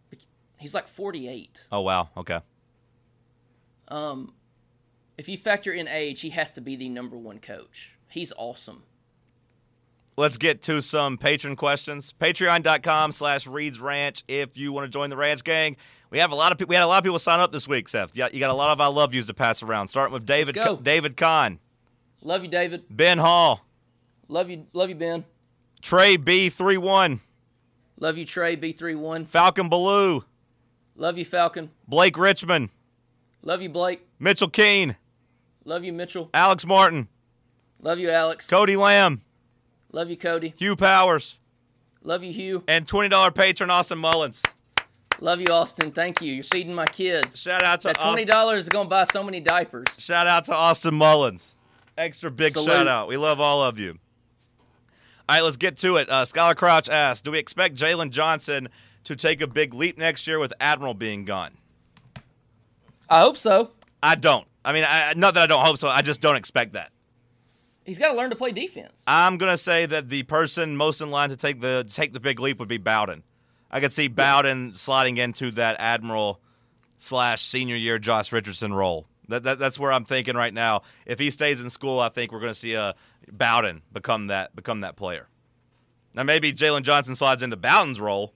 [0.57, 1.67] He's like 48.
[1.71, 2.39] Oh wow, okay.
[3.87, 4.33] Um,
[5.17, 7.94] if you factor in age, he has to be the number one coach.
[8.15, 8.83] He's awesome.
[10.15, 12.13] Let's get to some patron questions.
[12.17, 15.75] Patreon.com slash Reed's Ranch if you want to join the ranch gang.
[16.09, 17.67] We have a lot of people we had a lot of people sign up this
[17.67, 18.15] week, Seth.
[18.15, 19.89] Yeah, you got a lot of I love yous to pass around.
[19.89, 20.77] Starting with David go.
[20.77, 21.59] David Kahn,
[22.21, 22.85] Love you, David.
[22.89, 23.65] Ben Hall,
[24.29, 25.25] Love you, love you, Ben.
[25.81, 27.19] Trey B31,
[27.99, 29.27] Love you, Trey B31.
[29.27, 30.23] Falcon Ballou,
[30.95, 31.69] Love you, Falcon.
[31.85, 32.69] Blake Richmond,
[33.41, 34.07] Love you, Blake.
[34.19, 34.95] Mitchell Keene,
[35.65, 36.29] Love you, Mitchell.
[36.33, 37.09] Alex Martin,
[37.85, 38.47] Love you, Alex.
[38.49, 39.21] Cody Lamb,
[39.91, 40.55] Love you, Cody.
[40.57, 41.37] Hugh Powers,
[42.03, 42.63] Love you, Hugh.
[42.67, 44.41] and $20 patron Austin Mullins.
[45.19, 45.91] Love you, Austin.
[45.91, 46.33] Thank you.
[46.33, 47.39] You're feeding my kids.
[47.39, 49.85] Shout out to That twenty dollars is gonna buy so many diapers.
[50.03, 51.59] shout out to Austin Mullins.
[51.95, 52.69] Extra big Salute.
[52.71, 53.07] shout out.
[53.07, 53.99] We love all of you.
[55.29, 56.09] All right, let's get to it.
[56.09, 58.67] Uh, Skylar Crouch asks, do we expect Jalen Johnson
[59.03, 61.51] to take a big leap next year with Admiral being gone?
[63.09, 63.71] I hope so.
[64.01, 64.47] I don't.
[64.65, 65.87] I mean, I, not that I don't hope so.
[65.87, 66.91] I just don't expect that.
[67.85, 69.03] He's got to learn to play defense.
[69.05, 72.39] I'm gonna say that the person most in line to take the take the big
[72.39, 73.23] leap would be Bowden.
[73.69, 76.41] I could see Bowden sliding into that Admiral
[76.97, 79.05] slash senior year Josh Richardson role.
[79.27, 80.81] That, that that's where I'm thinking right now.
[81.05, 82.95] If he stays in school, I think we're gonna see a
[83.31, 85.27] Bowden become that become that player.
[86.15, 88.33] Now maybe Jalen Johnson slides into Bowden's role,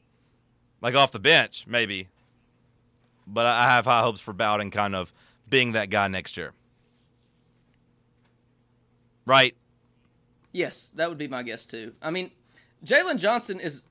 [0.80, 2.08] like off the bench, maybe.
[3.26, 5.12] But I have high hopes for Bowden kind of
[5.50, 6.54] being that guy next year.
[9.30, 9.56] Right?
[10.52, 11.94] Yes, that would be my guess too.
[12.02, 12.32] I mean,
[12.84, 13.86] Jalen Johnson is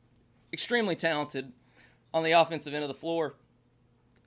[0.52, 1.52] extremely talented
[2.12, 3.36] on the offensive end of the floor.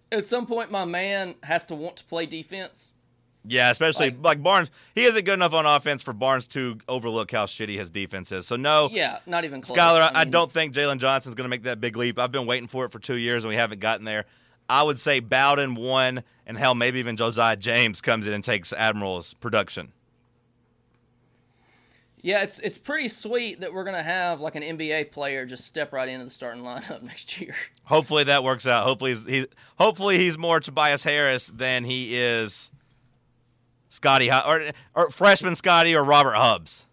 [0.09, 2.93] At some point, my man has to want to play defense.
[3.43, 4.71] Yeah, especially Like- like, Barnes.
[4.95, 8.47] He isn't good enough on offense for Barnes to overlook how shitty his defense is.
[8.47, 9.77] So no, Yeah, not even close.
[9.77, 12.17] Skylar, I, I mean, don't think Jalen Johnson's going to make that big leap.
[12.17, 14.25] I've been waiting for it for two years and we haven't gotten there.
[14.69, 18.71] I would say Bowden one, and hell, maybe even Josiah James comes in and takes
[18.71, 19.91] Admiral's production.
[22.23, 25.91] Yeah, it's it's pretty sweet that we're gonna have like an NBA player just step
[25.91, 27.55] right into the starting lineup next year.
[27.85, 28.83] Hopefully that works out.
[28.83, 29.47] Hopefully he's, he,
[29.77, 32.71] hopefully he's more Tobias Harris than he is
[33.89, 36.85] Scotty or or freshman Scotty or Robert Hubbs.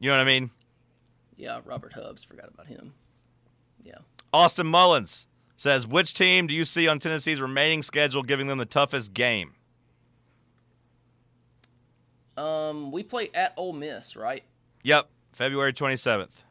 [0.00, 0.50] You know what I mean?
[1.36, 2.94] Yeah, Robert Hubbs forgot about him.
[3.84, 3.98] Yeah.
[4.32, 5.26] Austin Mullins
[5.56, 9.54] says, which team do you see on Tennessee's remaining schedule giving them the toughest game?
[12.40, 14.42] Um, we play at Ole Miss, right?
[14.82, 16.44] Yep, February 27th.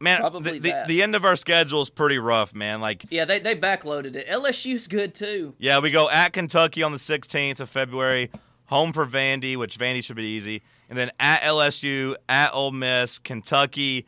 [0.00, 2.80] Man, Probably the, the, the end of our schedule is pretty rough, man.
[2.80, 4.26] Like, Yeah, they they backloaded it.
[4.26, 5.54] LSU's good too.
[5.58, 8.28] yeah, we go at Kentucky on the 16th of February,
[8.64, 13.20] home for Vandy, which Vandy should be easy, and then at LSU, at Ole Miss,
[13.20, 14.06] Kentucky,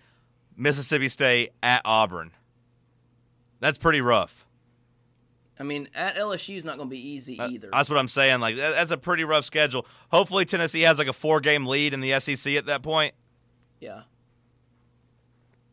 [0.56, 2.32] Mississippi State, at Auburn.
[3.60, 4.43] That's pretty rough.
[5.58, 7.68] I mean, at LSU is not going to be easy either.
[7.72, 8.40] That's what I'm saying.
[8.40, 9.86] Like that, that's a pretty rough schedule.
[10.10, 13.14] Hopefully Tennessee has like a four game lead in the SEC at that point
[13.80, 14.02] yeah.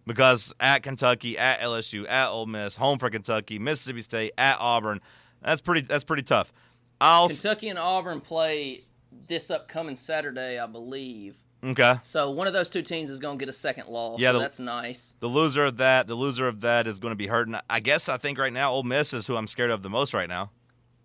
[0.05, 5.01] because at Kentucky, at LSU, at Ole Miss, home for Kentucky, Mississippi State, at Auburn.
[5.41, 5.81] That's pretty.
[5.81, 6.53] That's pretty tough.
[6.99, 8.81] I'll s- Kentucky and Auburn play
[9.27, 11.37] this upcoming Saturday, I believe.
[11.63, 11.95] Okay.
[12.03, 14.19] So one of those two teams is going to get a second loss.
[14.19, 15.15] Yeah, so the- that's nice.
[15.19, 17.55] The loser of that, the loser of that is going to be hurting.
[17.69, 20.13] I guess I think right now Ole Miss is who I'm scared of the most
[20.13, 20.51] right now.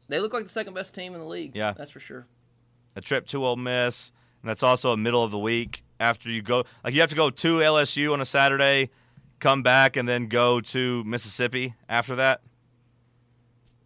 [0.08, 1.52] They look like the second best team in the league.
[1.54, 1.72] Yeah.
[1.76, 2.26] that's for sure.
[2.94, 6.42] A trip to Ole Miss, and that's also a middle of the week after you
[6.42, 6.64] go.
[6.84, 8.90] Like you have to go to LSU on a Saturday,
[9.40, 12.40] come back, and then go to Mississippi after that.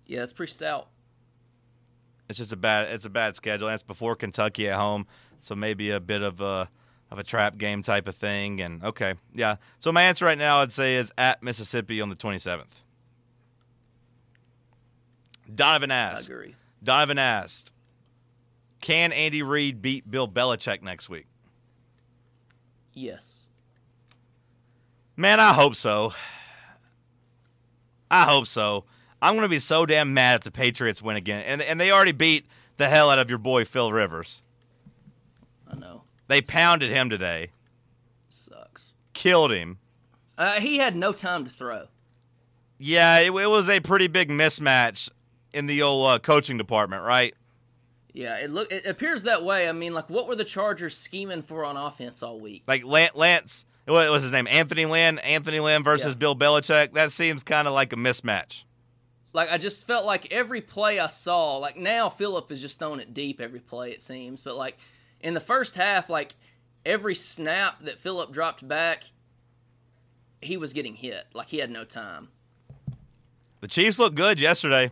[0.06, 0.88] Yeah, it's pretty stout.
[2.28, 2.90] It's just a bad.
[2.92, 5.06] It's a bad schedule, and it's before Kentucky at home,
[5.40, 6.68] so maybe a bit of a
[7.10, 8.60] of a trap game type of thing.
[8.60, 9.56] And okay, yeah.
[9.78, 12.82] So my answer right now, I'd say, is at Mississippi on the 27th.
[15.52, 16.28] Donovan I asked.
[16.28, 16.54] agree.
[16.82, 17.72] Donovan asked,
[18.80, 21.26] "Can Andy Reid beat Bill Belichick next week?"
[22.92, 23.38] Yes.
[25.16, 26.14] Man, I hope so.
[28.10, 28.84] I hope so.
[29.22, 31.90] I'm going to be so damn mad if the Patriots win again, and and they
[31.90, 34.42] already beat the hell out of your boy Phil Rivers.
[36.30, 37.48] They pounded him today,
[38.28, 38.92] Sucks.
[39.14, 39.78] killed him.
[40.38, 41.88] Uh, he had no time to throw.
[42.78, 45.10] Yeah, it, it was a pretty big mismatch
[45.52, 47.34] in the old uh, coaching department, right?
[48.12, 49.68] Yeah, it look it appears that way.
[49.68, 52.62] I mean, like, what were the Chargers scheming for on offense all week?
[52.68, 54.46] Like Lan- Lance, what was his name?
[54.46, 55.18] Anthony Lynn.
[55.18, 56.18] Anthony Lynn versus Yeah.
[56.18, 56.92] Bill Belichick.
[56.94, 58.62] That seems kind of like a mismatch.
[59.32, 63.00] Like, I just felt like every play I saw, like now Philip is just throwing
[63.00, 64.78] it deep every play it seems, but like
[65.20, 66.34] in the first half, like
[66.84, 69.04] every snap that Philip dropped back,
[70.40, 71.26] he was getting hit.
[71.34, 72.28] Like he had no time.
[73.60, 74.90] The Chiefs looked good yesterday.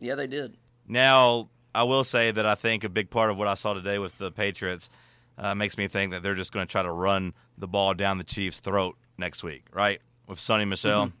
[0.00, 0.56] Yeah, they did.
[0.86, 3.98] Now, I will say that I think a big part of what I saw today
[3.98, 4.90] with the Patriots
[5.36, 8.18] uh, makes me think that they're just going to try to run the ball down
[8.18, 10.00] the Chiefs' throat next week, right?
[10.28, 11.12] With Sony Michel.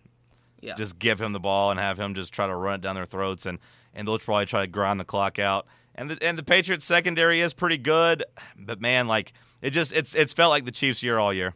[0.60, 0.74] Yeah.
[0.76, 3.04] Just give him the ball and have him just try to run it down their
[3.04, 3.58] throats, and,
[3.92, 5.66] and they'll probably try to grind the clock out.
[5.94, 8.24] And the, and the Patriots secondary is pretty good,
[8.58, 9.32] but man, like
[9.62, 11.54] it just it's it's felt like the Chiefs year all year,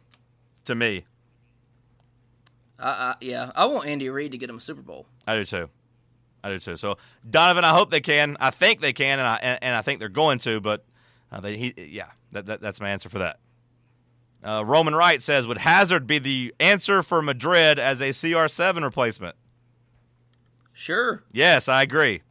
[0.65, 1.05] to me.
[2.79, 5.07] I, I, yeah, I want Andy Reid to get him a Super Bowl.
[5.27, 5.69] I do too.
[6.41, 6.77] I do too.
[6.77, 6.97] So
[7.29, 8.37] Donovan, I hope they can.
[8.39, 10.61] I think they can, and I and, and I think they're going to.
[10.61, 10.85] But
[11.31, 13.39] uh, they, he, yeah, that, that that's my answer for that.
[14.41, 19.35] Uh, Roman Wright says, would Hazard be the answer for Madrid as a CR7 replacement?
[20.71, 21.23] Sure.
[21.33, 22.21] Yes, I agree.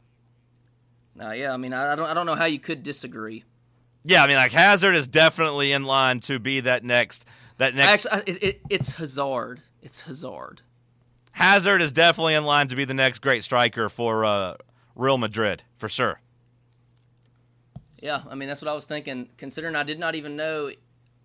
[1.21, 3.43] Uh, yeah, I mean, I, I don't, I don't know how you could disagree.
[4.03, 7.25] Yeah, I mean, like Hazard is definitely in line to be that next.
[7.57, 9.61] That next Actually, I- it, it, it's Hazard.
[9.81, 10.61] It's Hazard.
[11.33, 14.55] Hazard is definitely in line to be the next great striker for uh,
[14.95, 16.19] Real Madrid for sure.
[18.01, 19.29] Yeah, I mean that's what I was thinking.
[19.37, 20.71] Considering I did not even know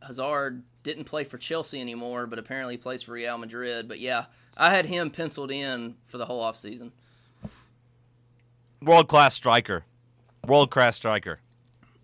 [0.02, 3.88] Hazard didn't play for Chelsea anymore, but apparently he plays for Real Madrid.
[3.88, 4.26] But yeah,
[4.56, 6.90] I had him penciled in for the whole offseason.
[8.84, 9.84] World class striker,
[10.46, 11.40] world class striker.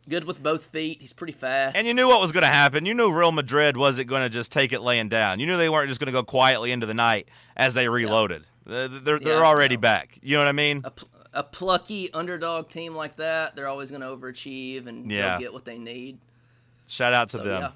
[0.09, 0.99] Good with both feet.
[1.01, 1.77] He's pretty fast.
[1.77, 2.85] And you knew what was going to happen.
[2.87, 5.39] You knew Real Madrid wasn't going to just take it laying down.
[5.39, 8.45] You knew they weren't just going to go quietly into the night as they reloaded.
[8.67, 10.19] They're, they're, they're Yeah, already back.
[10.23, 10.81] You know what I mean?
[10.85, 15.39] a, pl- a plucky underdog team like that, they're always going to overachieve and Yeah.
[15.39, 16.19] get what they need.
[16.89, 17.63] Shout out to So, them.
[17.63, 17.71] yeah.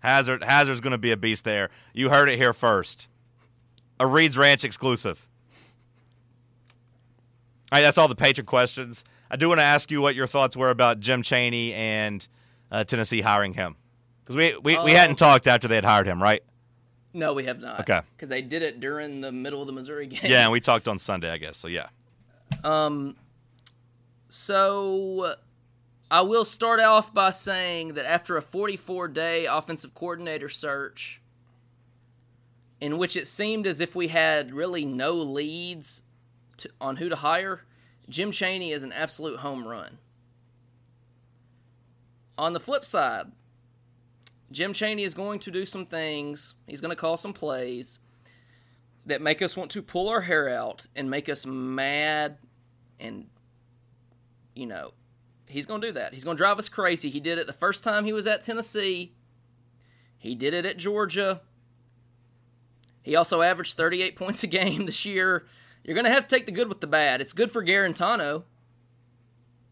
[0.00, 1.70] Hazard Hazard's going to be a beast there.
[1.94, 3.06] You heard it here first.
[4.00, 5.26] A Reed's Ranch exclusive.
[7.72, 9.02] All right, that's all the patron questions.
[9.30, 12.28] I do want to ask you what your thoughts were about Jim Chaney and
[12.70, 13.76] uh, Tennessee hiring him.
[14.22, 16.42] Because we, we, we hadn't talked after they had hired him, right?
[17.14, 17.80] No, we have not.
[17.80, 18.02] Okay.
[18.14, 20.20] Because they did it during the middle of the Missouri game.
[20.22, 21.56] Yeah, and we talked on Sunday, I guess.
[21.56, 21.86] So, yeah.
[22.62, 23.16] Um.
[24.28, 25.36] So
[26.10, 31.22] I will start off by saying that after a 44 day offensive coordinator search,
[32.82, 36.02] in which it seemed as if we had really no leads
[36.58, 37.64] to, on who to hire,
[38.08, 39.98] Jim Chaney is an absolute home run.
[42.38, 43.32] On the flip side,
[44.50, 47.98] Jim Chaney is going to do some things, he's going to call some plays
[49.06, 52.38] that make us want to pull our hair out and make us mad
[53.00, 53.26] and
[54.54, 54.92] you know,
[55.46, 56.12] he's going to do that.
[56.12, 57.10] He's going to drive us crazy.
[57.10, 59.14] He did it the first time he was at Tennessee.
[60.18, 61.40] He did it at Georgia.
[63.02, 65.46] He also averaged 38 points a game this year.
[65.84, 67.20] You're going to have to take the good with the bad.
[67.20, 68.44] It's good for Guarantano.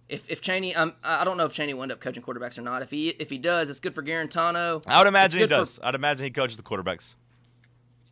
[0.09, 2.63] If if Chaney, um, I don't know if Chaney will end up coaching quarterbacks or
[2.63, 2.83] not.
[2.83, 4.83] If he if he does, it's good for Guarantano.
[4.89, 5.79] I would imagine he good for- does.
[5.83, 7.15] I'd imagine he coaches the quarterbacks.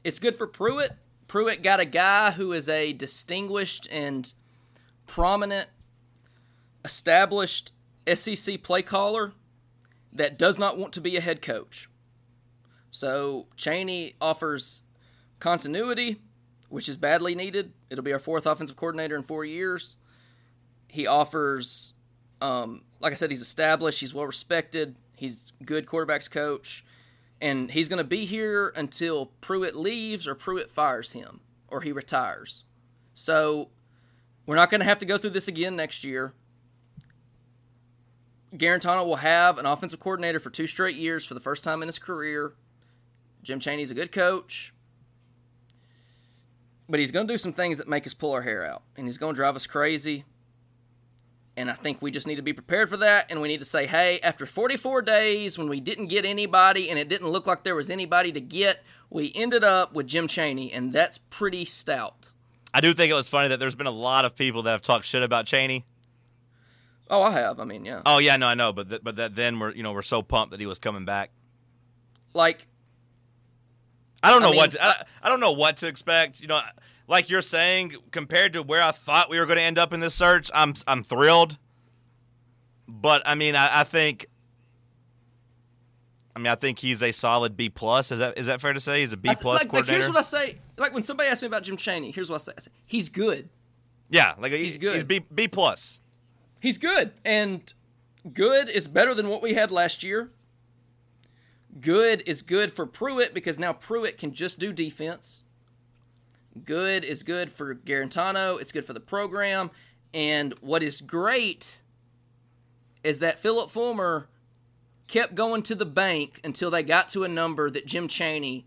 [0.04, 0.92] It's good for Pruitt.
[1.26, 4.32] Pruitt got a guy who is a distinguished and
[5.06, 5.68] prominent,
[6.84, 7.72] established
[8.06, 9.32] SEC play caller
[10.12, 11.90] that does not want to be a head coach.
[12.90, 14.84] So Chaney offers
[15.40, 16.22] continuity,
[16.68, 17.72] which is badly needed.
[17.90, 19.96] It'll be our fourth offensive coordinator in four years.
[20.88, 21.94] He offers,
[22.40, 24.00] um, like I said, he's established.
[24.00, 24.96] He's well respected.
[25.16, 26.84] He's good quarterbacks coach
[27.40, 31.92] and he's going to be here until Pruitt leaves or Pruitt fires him or he
[31.92, 32.64] retires.
[33.14, 33.68] So
[34.46, 36.32] we're not going to have to go through this again next year.
[38.54, 41.88] Guarantano will have an offensive coordinator for two straight years for the first time in
[41.88, 42.54] his career.
[43.42, 44.72] Jim Chaney's a good coach.
[46.88, 49.06] But he's going to do some things that make us pull our hair out, and
[49.06, 50.24] he's going to drive us crazy.
[51.56, 53.26] And I think we just need to be prepared for that.
[53.30, 57.00] And we need to say, hey, after 44 days, when we didn't get anybody and
[57.00, 60.72] it didn't look like there was anybody to get, we ended up with Jim Chaney,
[60.72, 62.32] and that's pretty stout.
[62.72, 64.82] I do think it was funny that there's been a lot of people that have
[64.82, 65.84] talked shit about Chaney.
[67.10, 67.58] Oh, I have.
[67.58, 68.02] I mean, yeah.
[68.04, 70.22] Oh yeah, no, I know, but th- but that then we're you know we're so
[70.22, 71.30] pumped that he was coming back.
[72.34, 72.66] Like,
[74.22, 76.40] I don't know I what to, I, I don't know what to expect.
[76.40, 76.60] You know,
[77.06, 80.00] like you're saying, compared to where I thought we were going to end up in
[80.00, 81.58] this search, I'm I'm thrilled.
[82.86, 84.26] But I mean, I, I think.
[86.34, 88.12] I mean, I think he's a solid B plus.
[88.12, 89.00] Is that is that fair to say?
[89.00, 90.02] He's a B plus like, like, coordinator.
[90.02, 90.58] here's what I say.
[90.76, 92.52] Like, when somebody asks me about Jim Chaney, here's what I say.
[92.56, 93.48] I say he's good.
[94.08, 94.94] yeah, like He's he- good.
[94.94, 96.00] He's B B plus.
[96.60, 97.72] He's good, and
[98.32, 100.30] good is better than what we had last year.
[101.80, 105.42] Good is good for Pruitt because now Pruitt can just do defense.
[106.64, 108.60] Good is good for Guarantano.
[108.60, 109.70] It's good for the program.
[110.12, 111.80] And what is great
[113.04, 114.28] is that Phillip Fulmer
[115.06, 118.66] kept going to the bank until they got to a number that Jim Chaney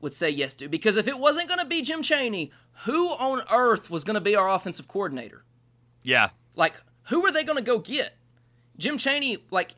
[0.00, 0.68] would say yes to.
[0.68, 2.50] Because if it wasn't going to be Jim Chaney,
[2.84, 5.44] who on earth was going to be our offensive coordinator?
[6.02, 6.30] Yeah.
[6.56, 8.16] Like, who are they going to go get?
[8.78, 9.74] Jim Chaney, like,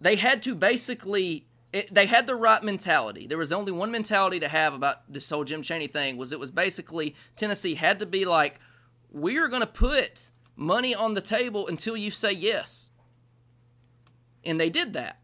[0.00, 1.46] they had to basically.
[1.72, 3.26] It, they had the right mentality.
[3.26, 6.40] There was only one mentality to have about this whole Jim Chaney thing was it
[6.40, 8.60] was basically Tennessee had to be like,
[9.10, 12.90] we're going to put money on the table until you say yes.
[14.44, 15.20] And they did that.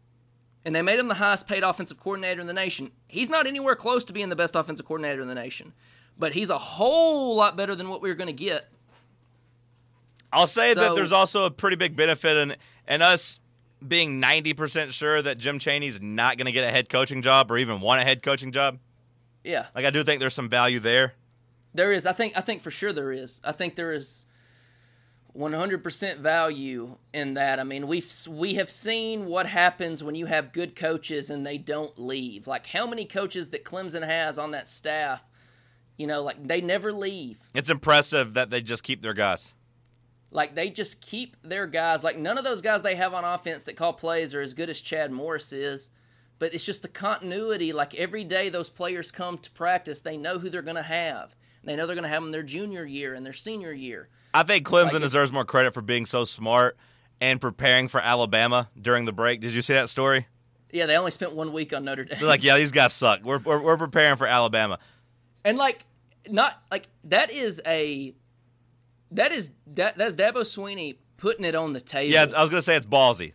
[0.65, 2.91] And they made him the highest paid offensive coordinator in the nation.
[3.07, 5.73] He's not anywhere close to being the best offensive coordinator in the nation,
[6.17, 8.69] but he's a whole lot better than what we were going to get
[10.31, 12.55] I'll say that there's also a pretty big benefit in
[12.87, 13.39] in us
[13.85, 17.57] being 90% sure that Jim Chaney's not going to get a head coaching job or
[17.57, 18.79] even want a head coaching job.
[19.43, 19.67] Yeah.
[19.73, 21.13] Like I do think there's some value there.
[21.73, 22.05] There is.
[22.05, 22.33] I think.
[22.35, 23.39] I think for sure there is.
[23.43, 24.25] I think there is.
[25.37, 27.59] 100% value in that.
[27.59, 31.57] I mean, we've we have seen what happens when you have good coaches and they
[31.57, 32.47] don't leave.
[32.47, 35.23] Like how many coaches that Clemson has on that staff,
[35.97, 37.37] you know, like they never leave.
[37.53, 39.53] It's impressive that they just keep their guys.
[40.31, 42.03] Like they just keep their guys.
[42.03, 44.69] Like none of those guys they have on offense that call plays are as good
[44.69, 45.89] as Chad Morris is.
[46.37, 47.73] But it's just the continuity.
[47.73, 51.35] Like every day those players come to practice, they know who they're going to have.
[51.63, 54.07] They know they're going to have them their junior year and their senior year.
[54.33, 56.77] I think Clemson Like- deserves more credit for being so smart
[57.19, 59.41] and preparing for Alabama during the break.
[59.41, 60.27] Did you see that story?
[60.71, 62.19] Yeah, they only spent one week on Notre Dame.
[62.19, 63.23] They're like, yeah, these guys suck.
[63.23, 64.77] We're, we're, we're preparing for Alabama.
[65.43, 65.83] and like,
[66.29, 68.13] not like that is a
[69.11, 72.11] that is that that's Dabo Swinney putting it on the table.
[72.11, 73.33] Yeah, I was going to say it's ballsy.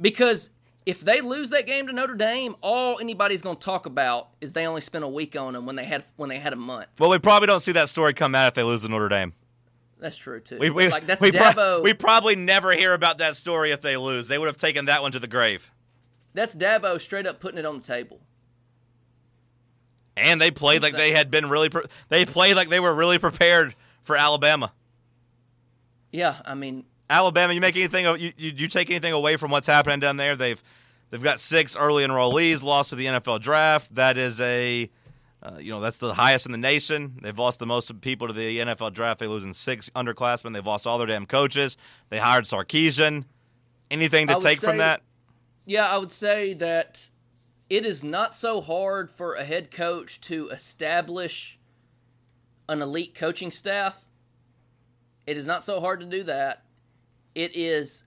[0.00, 0.50] because
[0.86, 4.52] if they lose that game to Notre Dame, all anybody's going to talk about is
[4.52, 6.88] they only spent a week on them when they had when they had a month.
[6.98, 9.32] Well, we probably don't see that story come out if they lose to Notre Dame.
[9.98, 10.58] That's true too.
[10.58, 11.82] We, we, like that's we, pro- Dabo.
[11.82, 14.28] we probably never hear about that story if they lose.
[14.28, 15.70] They would have taken that one to the grave.
[16.34, 18.20] that's Dabo straight up putting it on the table.
[20.16, 21.70] And they played like they had been really.
[21.70, 24.72] Pre- they played like they were really prepared for Alabama.
[26.14, 28.04] Yeah, I mean, Alabama, you make anything?
[28.04, 30.36] You, you you take anything away from what's happening down there?
[30.36, 30.62] They've
[31.10, 33.92] they've got six early enrollees lost to the NFL draft.
[33.96, 34.88] That is a
[35.42, 37.18] uh, you know that's the highest in the nation.
[37.20, 39.18] They've lost the most people to the NFL draft.
[39.18, 40.54] They're losing six underclassmen.
[40.54, 41.76] They've lost all their damn coaches.
[42.10, 43.24] They hired Sarkisian.
[43.90, 45.02] Anything to take from that?
[45.66, 47.00] Yeah, I would say that
[47.68, 51.58] it is not so hard for a head coach to establish
[52.68, 54.04] an elite coaching staff.
[55.26, 56.64] It is not so hard to do that.
[57.34, 58.04] It is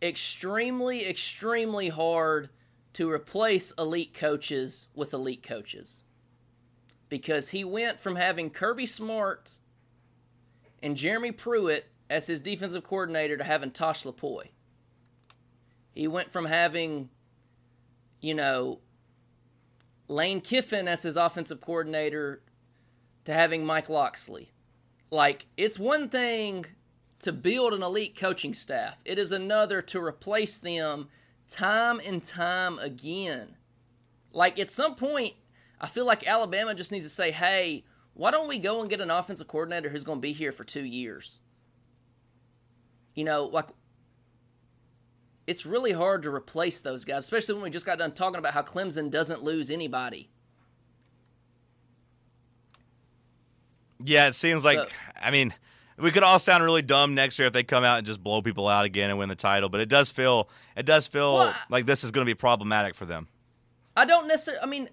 [0.00, 2.50] extremely, extremely hard
[2.94, 6.02] to replace elite coaches with elite coaches.
[7.08, 9.52] Because he went from having Kirby Smart
[10.82, 14.48] and Jeremy Pruitt as his defensive coordinator to having Tosh Lupoi.
[15.94, 17.10] He went from having,
[18.20, 18.80] you know,
[20.08, 22.42] Lane Kiffin as his offensive coordinator
[23.24, 24.52] to having Mike Locksley.
[25.16, 26.66] Like, it's one thing
[27.20, 31.08] to build an elite coaching staff, it is another to replace them
[31.48, 33.56] time and time again.
[34.30, 35.32] Like, at some point,
[35.80, 39.00] I feel like Alabama just needs to say, hey, why don't we go and get
[39.00, 41.40] an offensive coordinator who's going to be here for two years?
[43.14, 43.68] You know, like,
[45.46, 48.52] it's really hard to replace those guys, especially when we just got done talking about
[48.52, 50.28] how Clemson doesn't lose anybody.
[54.04, 54.78] Yeah, it seems like.
[54.78, 54.88] So-
[55.20, 55.54] I mean,
[55.98, 58.42] we could all sound really dumb next year if they come out and just blow
[58.42, 59.68] people out again and win the title.
[59.68, 60.48] But it does feel.
[60.76, 63.28] It does feel Well, like this is going to be problematic for them.
[63.96, 64.62] I don't necessarily.
[64.62, 64.88] I mean,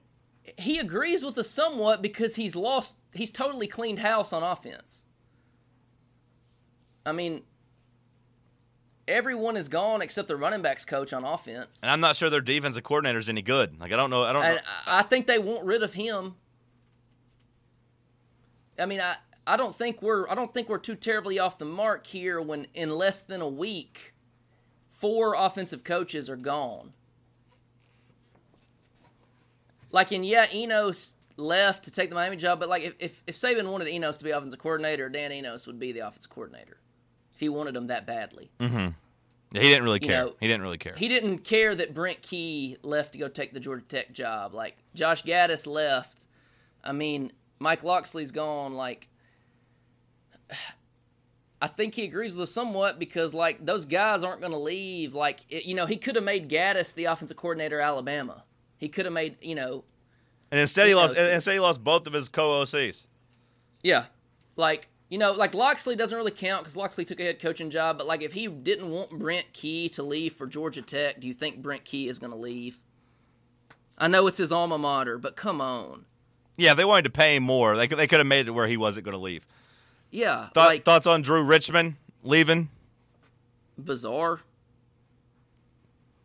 [0.58, 2.96] he agrees with us somewhat because he's lost.
[3.14, 5.06] He's totally cleaned house on offense.
[7.06, 7.42] I mean,
[9.08, 12.42] everyone is gone except the running backs coach on offense, And I'm not sure their
[12.42, 13.80] defensive coordinator is any good.
[13.80, 14.24] Like I don't know.
[14.24, 14.62] I don't.
[14.88, 16.36] I think they want rid of him.
[18.78, 19.16] I mean, I
[19.46, 22.68] I don't think we're I don't think we're too terribly off the mark here when
[22.74, 24.14] in less than a week,
[24.90, 26.94] four offensive coaches are gone.
[29.92, 33.36] Like, and yeah, Enos left to take the Miami job, but like, if, if, if
[33.36, 36.78] Saban wanted Enos to be offensive coordinator, Dan Enos would be the offensive coordinator
[37.34, 38.50] if he wanted him that badly.
[38.60, 38.90] Mm-hmm.
[39.52, 40.26] Yeah, he didn't really you care.
[40.26, 40.96] know, he didn't really care.
[40.98, 44.56] He didn't care that Brent Key left to go take the Georgia Tech job.
[44.56, 46.26] Like, Josh Gattis left.
[46.84, 47.32] I mean,
[47.64, 48.76] Mike Locksley's gone.
[48.76, 49.08] Like,
[51.62, 55.16] I think he agrees with us somewhat because like those guys aren't going to leave.
[55.16, 58.44] Like it, you know, he could have made Gattis the offensive coordinator of Alabama.
[58.78, 59.86] He could have made you know,
[60.52, 61.16] And instead he lost.
[61.16, 63.08] Instead he lost both of his co-OCs.
[63.82, 64.06] yeah,
[64.58, 67.98] like you know, like Locksley doesn't really count because Locksley took a head coaching job.
[67.98, 71.34] But like if he didn't want Brent Key to leave for Georgia Tech, do you
[71.34, 72.80] think Brent Key is going to leave?
[73.98, 76.06] I know it's his alma mater, but come on,
[76.58, 77.76] Yeah, they wanted to pay him more.
[77.76, 79.46] They could, they could have made it where he wasn't going to leave.
[80.12, 82.70] yeah, Thought, like thoughts on Drew Richmond leaving?
[83.78, 84.40] bizarre.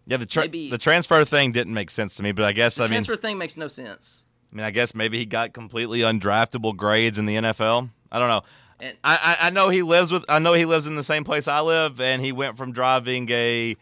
[0.06, 2.76] Yeah, the tra- Maybe- the transfer thing didn't make sense to me, but I guess
[2.76, 4.24] The I mean, transfer thing makes no sense.
[4.52, 7.90] I mean, I guess maybe he got completely undraftable grades in the NFL.
[8.10, 8.42] I don't know.
[8.80, 11.24] And I, I I know he lives with I know he lives in the same
[11.24, 13.76] place I live, and he went from driving a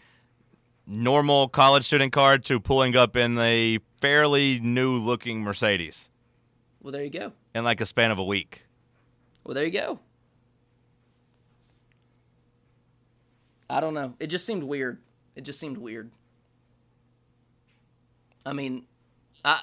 [0.86, 6.09] normal college student car to pulling up in a fairly new looking Mercedes
[6.87, 7.32] well, there you go.
[7.53, 8.64] in like a span of a week.
[9.43, 9.99] Well, there you go.
[13.68, 14.14] I don't know.
[14.20, 15.01] It just seemed weird.
[15.34, 16.12] It just seemed weird.
[18.47, 18.84] I mean,
[19.45, 19.62] I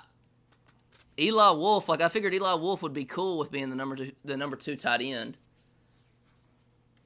[1.17, 1.87] Eli Wolf.
[1.87, 4.57] Like I figured Eli Wolf would be cool with being the number two, the number
[4.57, 5.37] two tight end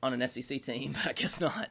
[0.01, 1.69] on an SEC team, but I guess not.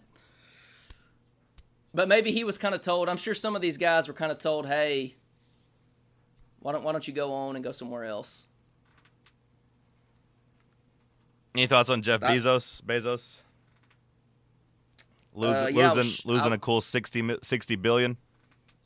[1.92, 3.08] But maybe he was kind of told.
[3.08, 5.16] I'm sure some of these guys were kind of told, "Hey,
[6.66, 8.48] why don't why don't you go on and go somewhere else?"
[11.54, 12.82] Any thoughts on Jeff I- Bezos?
[12.82, 13.42] Bezos
[15.32, 18.16] losing Uh, yeah, I losing was- losing I- a cool 60, 60 billion.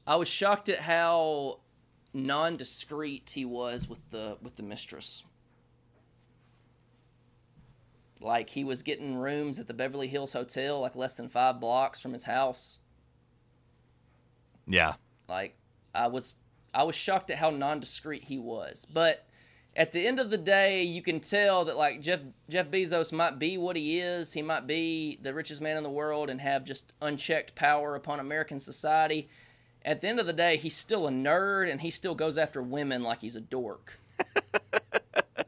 [0.07, 1.61] I was shocked at how
[2.13, 5.25] non-discreet he was with the with the mistress.
[8.21, 11.99] Like he was getting rooms at the Beverly Hills Hotel, like less than five blocks
[11.99, 12.79] from his house.
[14.67, 14.97] Yeah,
[15.29, 15.57] Like
[15.95, 16.37] I was,
[16.73, 18.87] I was shocked at how non-discreet he was.
[18.93, 19.27] But
[19.77, 23.39] at the end of the day, you can tell that like Jeff Jeff Bezos might
[23.39, 24.33] be what he is.
[24.33, 28.21] He might be the richest man in the world and have just unchecked power upon
[28.21, 29.29] American society.
[29.85, 32.63] At the end of the day, he's still a nerd and he still goes after
[32.63, 33.99] women like he's a dork.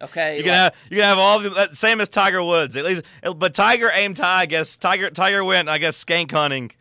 [0.00, 2.74] Okay, you can like- have you can have all the uh, same as Tiger Woods
[2.74, 3.04] at least,
[3.36, 4.40] but Tiger aimed high.
[4.40, 6.72] I guess Tiger Tiger went I guess skank hunting,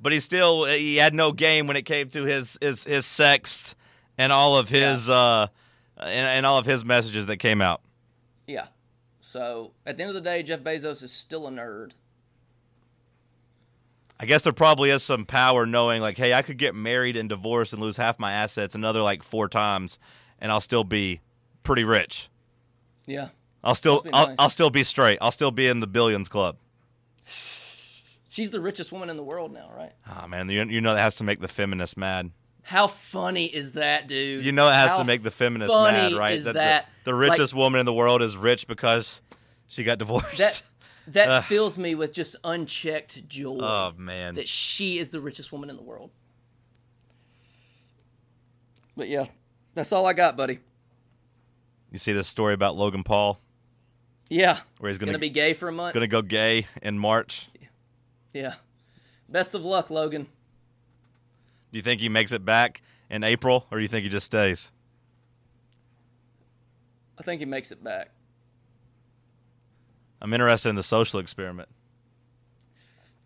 [0.00, 3.74] but he still he had no game when it came to his his his sex
[4.18, 5.48] and all of his uh
[5.96, 7.80] and, and all of his messages that came out.
[8.46, 8.66] yeah.
[9.20, 11.92] So at the end of the day, Jeff Bezos is still a nerd.
[14.20, 17.28] I guess there probably is some power knowing like, hey, I could get married and
[17.28, 19.98] divorced and lose half my assets another like four times,
[20.38, 21.22] and I'll still be
[21.62, 22.28] pretty rich.
[23.06, 23.28] Yeah.
[23.64, 24.36] I'll still I'll, nice.
[24.38, 25.18] I'll still be straight.
[25.20, 26.56] I'll still be in the billions club.
[28.28, 29.92] She's the richest woman in the world now, right?
[30.06, 32.30] Ah man, you, you know that has to make the feminists mad.
[32.62, 34.44] How funny is that, dude?
[34.44, 36.42] You know it has How to make the feminists mad, right?
[36.42, 39.20] The- that, the, Like, richest woman in the world is rich because
[39.66, 40.38] she got divorced.
[40.38, 40.62] that
[41.08, 41.44] that Ugh.
[41.44, 44.36] fills me with just unchecked joy oh man.
[44.36, 46.10] that she is the richest woman in the world.
[48.96, 49.26] But yeah,
[49.74, 50.60] that's all I got, buddy.
[51.90, 53.38] You see this story about Logan Paul
[54.30, 55.94] Yeah, where he's gonna, gonna be gay for a month.
[55.94, 57.48] gonna go gay in March.
[58.32, 58.54] Yeah,
[59.28, 60.26] best of luck, Logan.
[61.72, 64.26] Do you think he makes it back in April, or do you think he just
[64.26, 64.70] stays?
[67.18, 68.10] I think he makes it back.
[70.20, 71.68] I'm interested in the social experiment.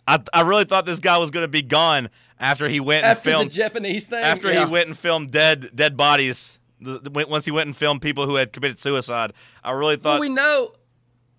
[0.07, 3.19] I I really thought this guy was going to be gone after he went and
[3.19, 4.65] filmed the Japanese thing, after yeah.
[4.65, 6.59] he went and filmed dead dead bodies.
[6.81, 9.33] Once he went and filmed people who had committed suicide,
[9.65, 10.73] I really thought Well, we know,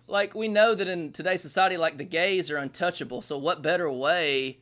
[0.08, 3.22] like we know that in today's society, like the gays are untouchable.
[3.22, 4.58] So what better way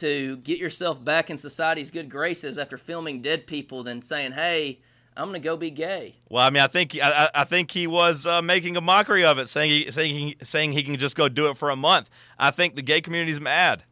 [0.00, 4.80] to get yourself back in society's good graces after filming dead people than saying, "Hey,
[5.16, 8.26] I'm gonna go be gay." Well, I mean, I think I, I think he was
[8.26, 11.28] uh, making a mockery of it, saying he saying he, saying he can just go
[11.28, 12.08] do it for a month.
[12.38, 13.84] I think the gay community's mad.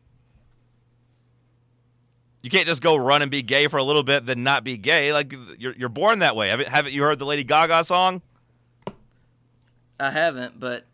[2.43, 4.77] You can't just go run and be gay for a little bit, then not be
[4.77, 5.13] gay.
[5.13, 6.49] Like you're you're born that way.
[6.49, 8.23] Haven't haven't you heard the Lady Gaga song?
[9.99, 10.85] I haven't, but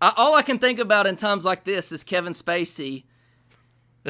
[0.00, 3.04] I, all I can think about in times like this is Kevin Spacey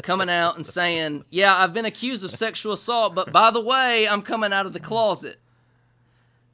[0.01, 4.07] coming out and saying, "Yeah, I've been accused of sexual assault, but by the way,
[4.07, 5.39] I'm coming out of the closet."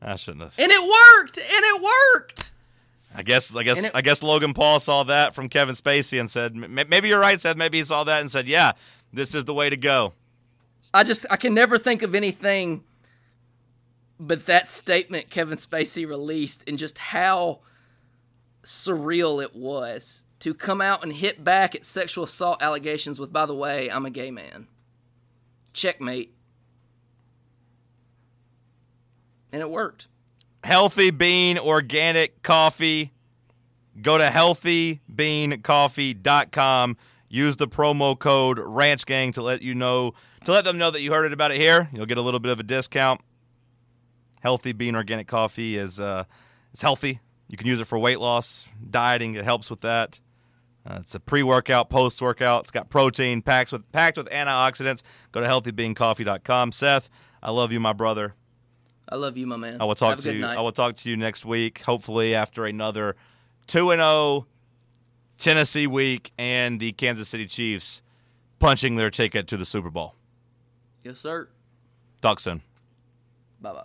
[0.01, 0.55] I shouldn't have.
[0.57, 2.51] And it worked, and it worked.
[3.15, 6.29] I guess I guess it- I guess Logan Paul saw that from Kevin Spacey and
[6.29, 7.57] said, maybe you're right, Seth.
[7.57, 8.73] Maybe he saw that and said, yeah,
[9.11, 10.13] this is the way to go.
[10.93, 12.83] I just I can never think of anything
[14.19, 17.59] but that statement Kevin Spacey released and just how
[18.63, 23.45] surreal it was to come out and hit back at sexual assault allegations with by
[23.45, 24.67] the way, I'm a gay man.
[25.73, 26.33] Checkmate.
[29.51, 30.07] And it worked.
[30.63, 33.11] Healthy bean, organic coffee,
[34.01, 36.97] Go to healthybeancoffee.com.
[37.31, 40.15] Use the promo code Ranch Gang to let you know
[40.45, 41.89] to let them know that you heard it about it here.
[41.93, 43.21] You'll get a little bit of a discount.
[44.39, 46.23] Healthy Bean Organic Coffee is uh,
[46.71, 47.19] it's healthy.
[47.49, 49.35] You can use it for weight loss, dieting.
[49.35, 50.19] It helps with that.
[50.85, 52.63] Uh, it's a pre-workout, post-workout.
[52.63, 55.03] It's got protein, packed with packed with antioxidants.
[55.31, 56.71] Go to healthybeancoffee.com.
[56.71, 57.09] Seth,
[57.43, 58.35] I love you, my brother.
[59.07, 59.77] I love you, my man.
[59.81, 60.39] I will talk Have to you.
[60.41, 60.57] Night.
[60.57, 61.81] I will talk to you next week.
[61.81, 63.15] Hopefully, after another
[63.67, 64.47] two and zero
[65.37, 68.01] Tennessee week and the Kansas City Chiefs
[68.59, 70.15] punching their ticket to the Super Bowl.
[71.03, 71.49] yes, sir.
[72.21, 72.61] Talk soon.
[73.61, 73.83] Bye bye.